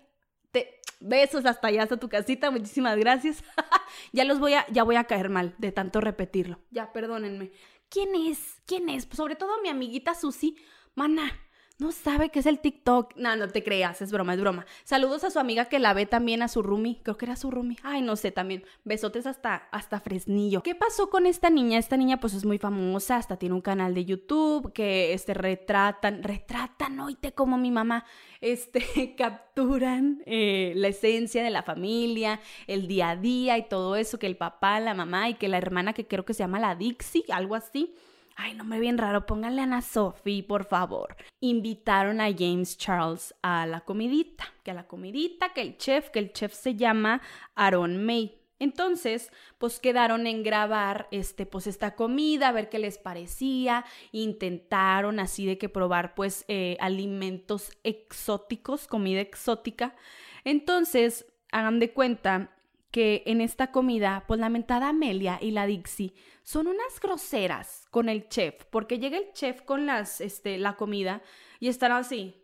[0.52, 0.82] te...
[1.00, 3.42] besos hasta allá, hasta tu casita, muchísimas gracias.
[4.12, 6.60] ya los voy a, ya voy a caer mal de tanto repetirlo.
[6.72, 7.52] Ya, perdónenme.
[7.88, 8.62] ¿Quién es?
[8.66, 9.08] ¿Quién es?
[9.14, 10.58] Sobre todo mi amiguita Susi.
[10.94, 11.32] Mana,
[11.80, 13.16] no sabe qué es el TikTok.
[13.18, 14.66] No, no te creas, es broma, es broma.
[14.84, 17.00] Saludos a su amiga que la ve también, a su Rumi.
[17.04, 17.78] Creo que era su Rumi.
[17.84, 18.64] Ay, no sé, también.
[18.84, 20.64] Besotes hasta, hasta Fresnillo.
[20.64, 21.78] ¿Qué pasó con esta niña?
[21.78, 26.24] Esta niña pues es muy famosa, hasta tiene un canal de YouTube que este, retratan,
[26.24, 28.06] retratan, oíte como mi mamá,
[28.42, 34.18] este, capturan eh, la esencia de la familia, el día a día y todo eso,
[34.18, 36.74] que el papá, la mamá y que la hermana que creo que se llama la
[36.74, 37.94] Dixie, algo así
[38.40, 41.16] Ay, nombre bien raro, pónganle a Ana Sophie, por favor.
[41.40, 46.20] Invitaron a James Charles a la comidita, que a la comidita, que el chef, que
[46.20, 47.20] el chef se llama
[47.56, 48.40] Aaron May.
[48.60, 53.86] Entonces, pues quedaron en grabar este, pues esta comida, a ver qué les parecía.
[54.12, 59.96] Intentaron así de que probar, pues, eh, alimentos exóticos, comida exótica.
[60.44, 62.52] Entonces, hagan de cuenta
[62.98, 68.10] que en esta comida, pues la mentada Amelia y la Dixie son unas groseras con
[68.10, 71.22] el chef, porque llega el chef con las, este, la comida
[71.60, 72.44] y están así.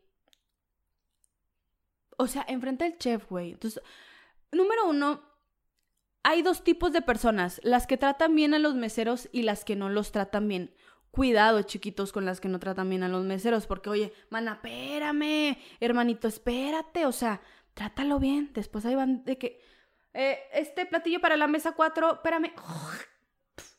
[2.18, 3.54] O sea, enfrente del chef, güey.
[3.54, 3.82] Entonces,
[4.52, 5.24] número uno,
[6.22, 9.76] hay dos tipos de personas, las que tratan bien a los meseros y las que
[9.76, 10.76] no los tratan bien.
[11.10, 15.58] Cuidado, chiquitos, con las que no tratan bien a los meseros, porque, oye, mana, espérame,
[15.80, 17.42] hermanito, espérate, o sea,
[17.74, 18.52] trátalo bien.
[18.54, 19.73] Después ahí van de que,
[20.14, 22.54] eh, este platillo para la mesa 4, espérame,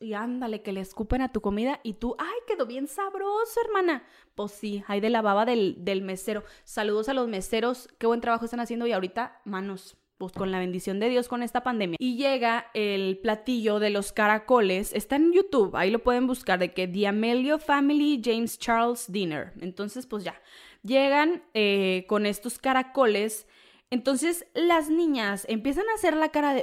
[0.01, 4.05] y ándale, que le escupen a tu comida y tú, ay, quedó bien sabroso, hermana.
[4.35, 6.45] Pues sí, hay de la baba del, del mesero.
[6.65, 10.59] Saludos a los meseros, qué buen trabajo están haciendo y ahorita, manos, pues con la
[10.59, 11.97] bendición de Dios con esta pandemia.
[11.99, 16.73] Y llega el platillo de los caracoles, está en YouTube, ahí lo pueden buscar, de
[16.73, 19.53] que The Family James Charles Dinner.
[19.61, 20.41] Entonces, pues ya,
[20.83, 23.47] llegan eh, con estos caracoles.
[23.91, 26.63] Entonces las niñas empiezan a hacer la cara de,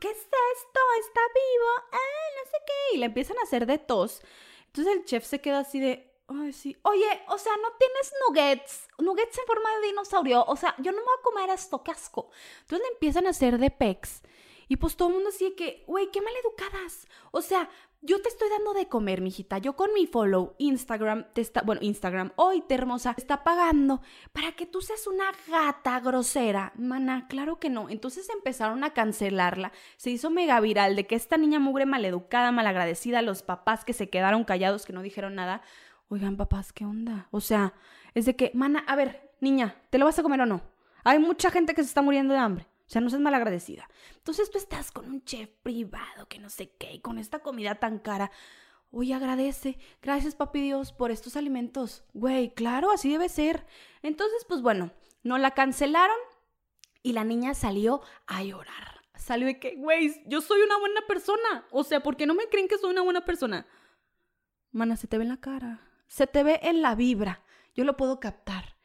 [0.00, 0.80] ¿qué es esto?
[1.00, 1.88] ¿Está vivo?
[1.92, 2.96] Ah, no sé qué.
[2.96, 4.22] Y le empiezan a hacer de tos.
[4.66, 6.76] Entonces el chef se queda así de, ay, sí.
[6.82, 10.44] Oye, o sea, no tienes nuggets, nuggets en forma de dinosaurio.
[10.46, 12.30] O sea, yo no me voy a comer esto, qué asco.
[12.60, 14.22] Entonces le empiezan a hacer de pecs.
[14.68, 17.06] Y pues todo el mundo así de que, güey, qué maleducadas.
[17.30, 17.68] O sea,
[18.04, 19.58] yo te estoy dando de comer, mijita.
[19.58, 24.52] Yo con mi follow Instagram te está, bueno, Instagram, hoy te hermosa, está pagando para
[24.52, 26.72] que tú seas una gata grosera.
[26.76, 27.88] Mana, claro que no.
[27.88, 29.70] Entonces empezaron a cancelarla.
[29.96, 34.10] Se hizo mega viral de que esta niña mugre maleducada, malagradecida, los papás que se
[34.10, 35.62] quedaron callados, que no dijeron nada.
[36.08, 37.28] Oigan, papás, ¿qué onda?
[37.30, 37.72] O sea,
[38.14, 40.60] es de que, mana, a ver, niña, ¿te lo vas a comer o no?
[41.04, 42.71] Hay mucha gente que se está muriendo de hambre.
[42.86, 43.88] O sea, no seas malagradecida.
[44.16, 47.76] Entonces tú estás con un chef privado que no sé qué, y con esta comida
[47.76, 48.30] tan cara.
[48.90, 49.78] Oye, agradece.
[50.02, 52.04] Gracias, papi Dios, por estos alimentos.
[52.12, 53.66] Güey, claro, así debe ser.
[54.02, 54.92] Entonces, pues bueno,
[55.22, 56.16] no la cancelaron
[57.02, 59.00] y la niña salió a llorar.
[59.16, 61.66] Salió de que, güey, yo soy una buena persona.
[61.70, 63.66] O sea, ¿por qué no me creen que soy una buena persona?
[64.72, 65.80] Mana, se te ve en la cara.
[66.08, 67.42] Se te ve en la vibra.
[67.74, 68.76] Yo lo puedo captar.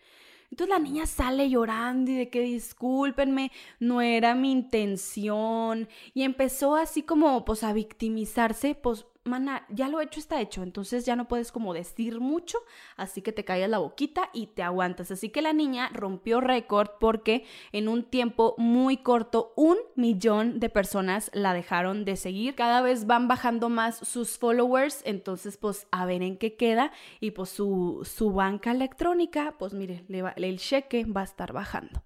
[0.50, 5.88] Entonces la niña sale llorando y de que discúlpenme, no era mi intención.
[6.14, 11.06] Y empezó así como pues a victimizarse, pues mana, ya lo hecho está hecho, entonces
[11.06, 12.60] ya no puedes como decir mucho,
[12.96, 15.12] así que te callas la boquita y te aguantas.
[15.12, 20.70] Así que la niña rompió récord porque en un tiempo muy corto un millón de
[20.70, 22.56] personas la dejaron de seguir.
[22.56, 27.32] Cada vez van bajando más sus followers, entonces pues a ver en qué queda y
[27.32, 32.04] pues su, su banca electrónica, pues mire, le el cheque va a estar bajando.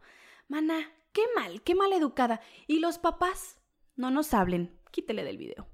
[0.47, 2.41] Mana, qué mal, qué mal educada.
[2.67, 3.57] Y los papás,
[3.95, 5.67] no nos hablen, quítele del video.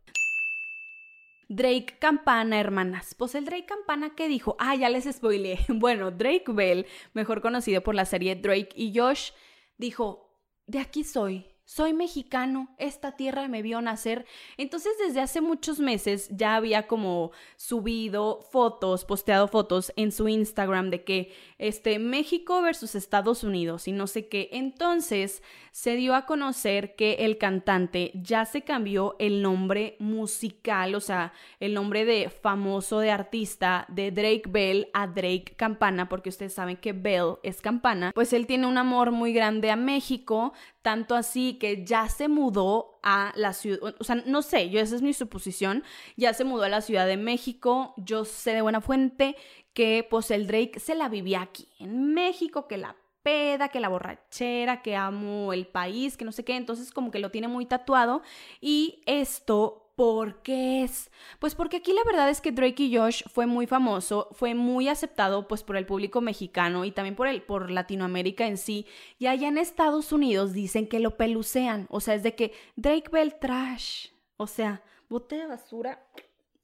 [1.49, 3.15] Drake Campana, hermanas.
[3.15, 5.59] Pues el Drake Campana que dijo, ah, ya les spoileé.
[5.69, 9.31] Bueno, Drake Bell, mejor conocido por la serie Drake y Josh,
[9.77, 10.29] dijo,
[10.65, 14.25] de aquí soy, soy mexicano, esta tierra me vio nacer.
[14.55, 20.89] Entonces desde hace muchos meses ya había como subido fotos, posteado fotos en su Instagram
[20.89, 24.47] de que este México versus Estados Unidos y no sé qué.
[24.53, 31.01] Entonces se dio a conocer que el cantante ya se cambió el nombre musical, o
[31.01, 36.53] sea, el nombre de famoso de artista de Drake Bell a Drake Campana, porque ustedes
[36.53, 38.11] saben que Bell es campana.
[38.15, 40.53] Pues él tiene un amor muy grande a México,
[40.87, 44.95] tanto así que ya se mudó a la ciudad, o sea, no sé, yo esa
[44.95, 45.83] es mi suposición,
[46.15, 49.35] ya se mudó a la Ciudad de México, yo sé de buena fuente
[49.73, 53.89] que pues el Drake se la vivía aquí, en México, que la peda, que la
[53.89, 57.65] borrachera, que amo el país, que no sé qué, entonces como que lo tiene muy
[57.65, 58.21] tatuado
[58.61, 61.09] y esto ¿Por qué es?
[61.39, 64.89] Pues porque aquí la verdad es que Drake y Josh fue muy famoso, fue muy
[64.89, 68.85] aceptado pues por el público mexicano y también por el por Latinoamérica en sí.
[69.17, 73.09] Y allá en Estados Unidos dicen que lo pelucean, o sea, es de que Drake
[73.11, 76.05] Bell trash, o sea, bote de basura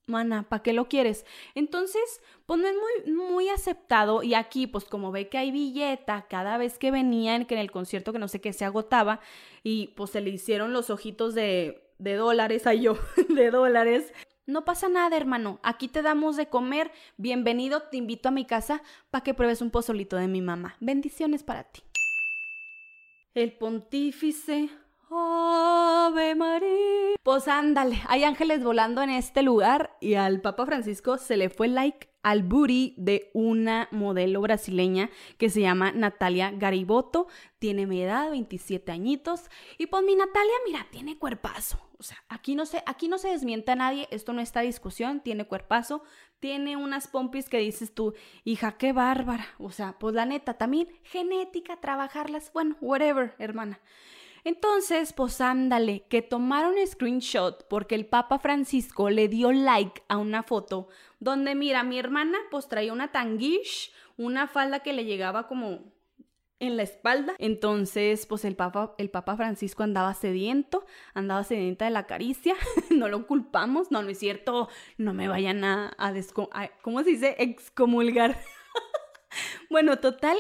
[0.06, 1.26] mana, ¿para qué lo quieres?
[1.56, 6.28] Entonces, pues no es muy, muy aceptado y aquí, pues como ve que hay billeta
[6.30, 9.22] cada vez que venían, que en el concierto que no sé qué se agotaba
[9.64, 12.98] y pues se le hicieron los ojitos de, de dólares a yo,
[13.30, 14.14] de dólares.
[14.46, 15.62] No pasa nada, hermano.
[15.64, 16.92] Aquí te damos de comer.
[17.16, 20.76] Bienvenido, te invito a mi casa para que pruebes un pozolito de mi mamá.
[20.82, 21.82] Bendiciones para ti.
[23.34, 24.70] El pontífice
[25.10, 27.16] Ave María.
[27.24, 31.68] Pues ándale, hay ángeles volando en este lugar y al Papa Francisco se le fue
[31.68, 37.28] like al booty de una modelo brasileña que se llama Natalia Gariboto.
[37.60, 39.50] Tiene mi edad, 27 añitos.
[39.78, 41.80] Y pues mi Natalia, mira, tiene cuerpazo.
[42.00, 45.22] O sea, aquí no se, aquí no se desmienta a nadie, esto no está discusión,
[45.22, 46.04] tiene cuerpazo,
[46.40, 49.48] tiene unas pompis que dices tú, hija, qué bárbara.
[49.58, 53.80] O sea, pues la neta, también genética, trabajarlas, bueno, whatever, hermana.
[54.44, 60.44] Entonces, pues ándale, que tomaron screenshot porque el Papa Francisco le dio like a una
[60.44, 60.90] foto
[61.20, 65.94] donde, mira, mi hermana pues traía una tanguish, una falda que le llegaba como
[66.60, 67.36] en la espalda.
[67.40, 72.56] Entonces, pues el Papa, el Papa Francisco andaba sediento, andaba sedienta de la caricia,
[72.90, 77.12] no lo culpamos, no, no es cierto, no me vayan a, a, a ¿cómo se
[77.12, 77.36] dice?
[77.40, 78.38] Excomulgar.
[79.70, 80.38] bueno, total,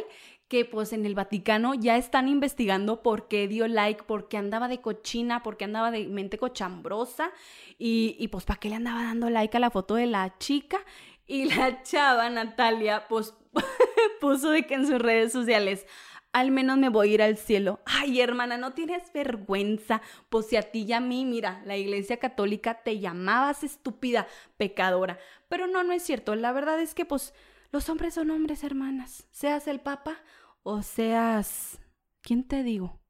[0.53, 4.67] que pues en el Vaticano ya están investigando por qué dio like, por qué andaba
[4.67, 7.31] de cochina, por qué andaba de mente cochambrosa
[7.79, 10.77] y, y pues para qué le andaba dando like a la foto de la chica.
[11.25, 13.33] Y la chava Natalia pues
[14.21, 15.87] puso de que en sus redes sociales,
[16.33, 17.79] al menos me voy a ir al cielo.
[17.87, 20.03] Ay, hermana, no tienes vergüenza.
[20.29, 24.27] Pues si a ti y a mí, mira, la iglesia católica te llamabas estúpida,
[24.57, 25.17] pecadora.
[25.49, 26.35] Pero no, no es cierto.
[26.35, 27.33] La verdad es que pues
[27.71, 29.25] los hombres son hombres, hermanas.
[29.31, 30.21] Seas el papa
[30.63, 31.79] o seas...
[32.21, 33.01] ¿Quién te digo?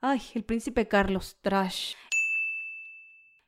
[0.00, 1.94] Ay, el príncipe Carlos, trash.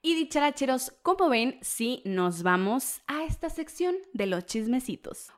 [0.02, 5.32] Y dicharacheros, como ven, sí nos vamos a esta sección de los chismecitos.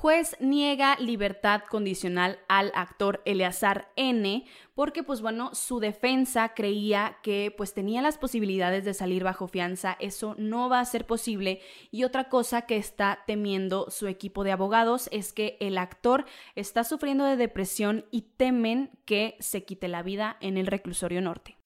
[0.00, 4.44] Juez niega libertad condicional al actor Eleazar N
[4.76, 9.96] porque pues bueno, su defensa creía que pues tenía las posibilidades de salir bajo fianza,
[9.98, 14.52] eso no va a ser posible y otra cosa que está temiendo su equipo de
[14.52, 20.04] abogados es que el actor está sufriendo de depresión y temen que se quite la
[20.04, 21.58] vida en el reclusorio norte.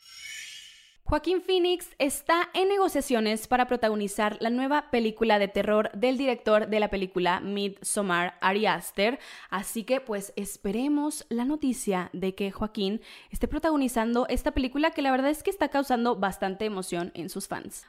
[1.05, 6.81] Joaquín Phoenix está en negociaciones para protagonizar la nueva película de terror del director de
[6.81, 9.19] la película Midsommar, Ari Aster,
[9.51, 15.11] así que pues esperemos la noticia de que Joaquín esté protagonizando esta película que la
[15.11, 17.85] verdad es que está causando bastante emoción en sus fans.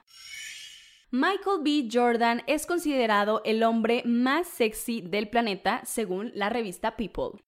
[1.11, 1.87] Michael B.
[1.93, 7.39] Jordan es considerado el hombre más sexy del planeta según la revista People.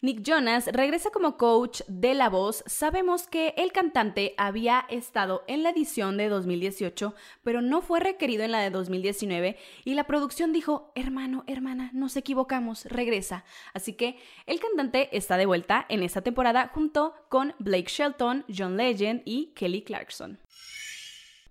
[0.00, 2.62] Nick Jonas regresa como coach de La Voz.
[2.66, 8.44] Sabemos que el cantante había estado en la edición de 2018, pero no fue requerido
[8.44, 13.44] en la de 2019 y la producción dijo, hermano, hermana, nos equivocamos, regresa.
[13.74, 18.76] Así que el cantante está de vuelta en esta temporada junto con Blake Shelton, John
[18.76, 20.38] Legend y Kelly Clarkson.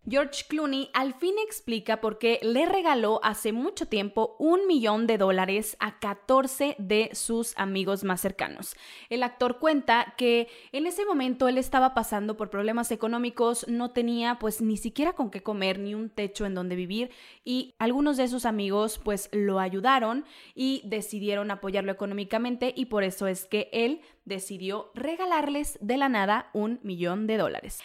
[0.10, 5.18] George Clooney al fin explica por qué le regaló hace mucho tiempo un millón de
[5.18, 8.78] dólares a 14 de sus amigos más cercanos.
[9.10, 14.40] El actor cuenta que en ese momento él estaba pasando por problemas económicos, no tenía
[14.40, 17.12] pues ni siquiera con qué comer ni un techo en donde vivir
[17.44, 20.24] y algunos de sus amigos pues lo ayudaron
[20.56, 26.50] y decidieron apoyarlo económicamente y por eso es que él decidió regalarles de la nada
[26.54, 27.82] un millón de dólares.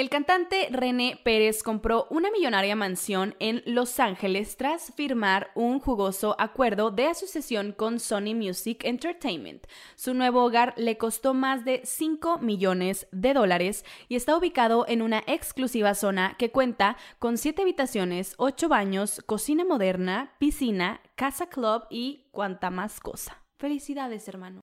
[0.00, 6.36] El cantante René Pérez compró una millonaria mansión en Los Ángeles tras firmar un jugoso
[6.38, 9.66] acuerdo de asociación con Sony Music Entertainment.
[9.96, 15.02] Su nuevo hogar le costó más de 5 millones de dólares y está ubicado en
[15.02, 21.82] una exclusiva zona que cuenta con 7 habitaciones, 8 baños, cocina moderna, piscina, casa club
[21.90, 23.42] y cuanta más cosa.
[23.58, 24.62] Felicidades, hermano.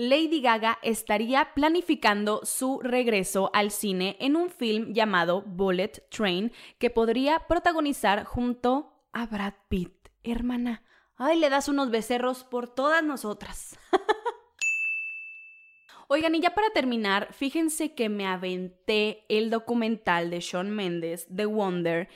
[0.00, 6.88] Lady Gaga estaría planificando su regreso al cine en un film llamado Bullet Train que
[6.88, 10.08] podría protagonizar junto a Brad Pitt.
[10.24, 10.82] Hermana,
[11.16, 13.78] ay, le das unos becerros por todas nosotras.
[16.08, 21.44] Oigan, y ya para terminar, fíjense que me aventé el documental de Sean Mendes, The
[21.44, 22.08] Wonder,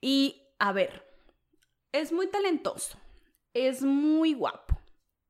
[0.00, 1.12] y a ver,
[1.90, 2.98] es muy talentoso,
[3.52, 4.72] es muy guapo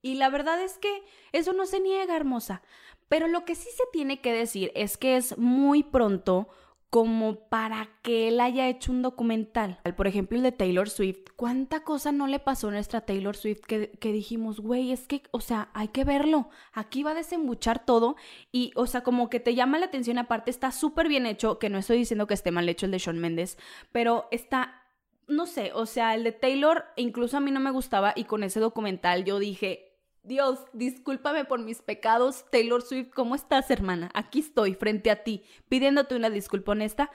[0.03, 2.62] y la verdad es que eso no se niega, hermosa.
[3.09, 6.48] Pero lo que sí se tiene que decir es que es muy pronto
[6.92, 9.80] como para que él haya hecho un documental.
[9.96, 11.30] Por ejemplo, el de Taylor Swift.
[11.36, 15.22] ¿Cuánta cosa no le pasó a nuestra Taylor Swift que, que dijimos, güey, es que,
[15.30, 16.50] o sea, hay que verlo.
[16.74, 18.16] Aquí va a desembuchar todo
[18.50, 20.18] y, o sea, como que te llama la atención.
[20.18, 22.98] Aparte, está súper bien hecho, que no estoy diciendo que esté mal hecho el de
[22.98, 23.57] Shawn Mendes,
[23.90, 24.82] pero está,
[25.28, 28.42] no sé, o sea, el de Taylor incluso a mí no me gustaba y con
[28.42, 29.91] ese documental yo dije,
[30.25, 32.45] Dios, discúlpame por mis pecados.
[32.51, 34.11] Taylor Swift, ¿cómo estás, hermana?
[34.14, 37.11] Aquí estoy, frente a ti, pidiéndote una disculpa honesta.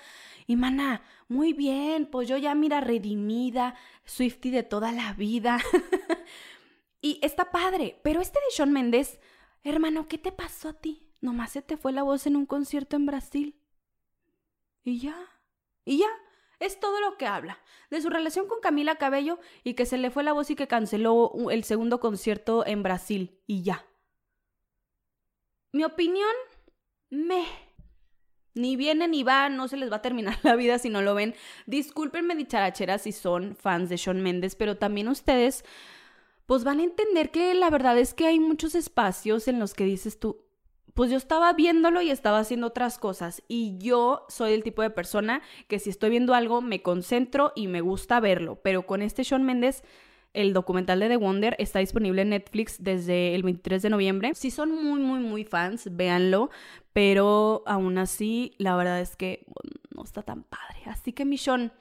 [0.45, 5.59] Y mana, muy bien, pues yo ya mira redimida, Swifty de toda la vida.
[7.01, 9.19] y está padre, pero este de Sean Méndez,
[9.63, 11.07] hermano, ¿qué te pasó a ti?
[11.21, 13.55] Nomás se te fue la voz en un concierto en Brasil.
[14.83, 15.17] Y ya,
[15.85, 16.09] y ya,
[16.59, 17.59] es todo lo que habla.
[17.89, 20.67] De su relación con Camila Cabello y que se le fue la voz y que
[20.67, 23.39] canceló el segundo concierto en Brasil.
[23.45, 23.85] Y ya.
[25.71, 26.31] Mi opinión,
[27.09, 27.45] me.
[28.53, 31.15] Ni viene ni va, no se les va a terminar la vida si no lo
[31.15, 31.35] ven.
[31.65, 35.63] Discúlpenme dicharacheras si son fans de Sean Méndez, pero también ustedes
[36.47, 39.83] pues van a entender que la verdad es que hay muchos espacios en los que
[39.83, 40.46] dices tú,
[40.97, 43.43] pues yo estaba viéndolo y estaba haciendo otras cosas.
[43.47, 47.67] Y yo soy el tipo de persona que si estoy viendo algo me concentro y
[47.67, 48.59] me gusta verlo.
[48.63, 49.83] Pero con este Sean Méndez,
[50.33, 54.31] el documental de The Wonder está disponible en Netflix desde el 23 de noviembre.
[54.33, 56.49] Si son muy, muy, muy fans, véanlo.
[56.93, 59.45] Pero aún así, la verdad es que
[59.95, 60.79] no está tan padre.
[60.87, 61.73] Así que, mi Sean,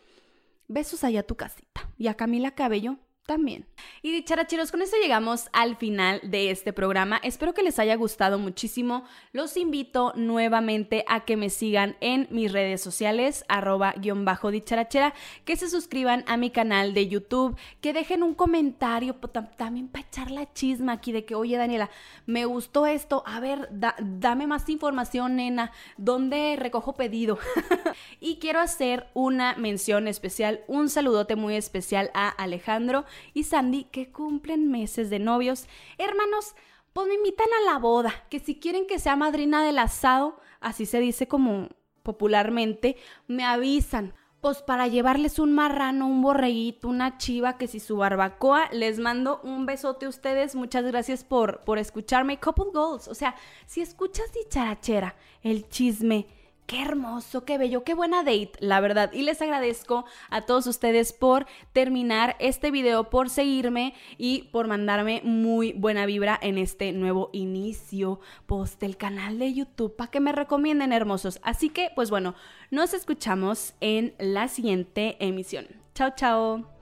[0.68, 1.88] besos allá a tu casita.
[1.96, 3.66] Y a Camila Cabello, también.
[4.02, 7.20] Y dicharacheros, con esto llegamos al final de este programa.
[7.22, 9.04] Espero que les haya gustado muchísimo.
[9.32, 15.12] Los invito nuevamente a que me sigan en mis redes sociales, arroba guion bajo dicharachera,
[15.44, 19.16] que se suscriban a mi canal de YouTube, que dejen un comentario
[19.56, 21.90] también para echar la chisma aquí de que, oye Daniela,
[22.26, 27.38] me gustó esto, a ver, dame más información, nena, ¿dónde recojo pedido?
[28.20, 34.10] y quiero hacer una mención especial, un saludote muy especial a Alejandro y Sandy que
[34.10, 35.66] cumplen meses de novios.
[35.98, 36.54] Hermanos,
[36.92, 40.86] pues me invitan a la boda, que si quieren que sea madrina del asado, así
[40.86, 41.68] se dice como
[42.02, 42.96] popularmente,
[43.26, 44.14] me avisan.
[44.40, 49.40] Pues para llevarles un marrano, un borreguito, una chiva, que si su barbacoa, les mando
[49.42, 50.54] un besote a ustedes.
[50.54, 52.38] Muchas gracias por, por escucharme.
[52.38, 53.34] Couple Goals, o sea,
[53.66, 56.28] si escuchas dicharachera, el chisme,
[56.66, 59.12] Qué hermoso, qué bello, qué buena date, la verdad.
[59.12, 65.20] Y les agradezco a todos ustedes por terminar este video, por seguirme y por mandarme
[65.22, 70.32] muy buena vibra en este nuevo inicio post del canal de YouTube para que me
[70.32, 71.38] recomienden hermosos.
[71.44, 72.34] Así que, pues bueno,
[72.72, 75.68] nos escuchamos en la siguiente emisión.
[75.94, 76.75] Chao, chao.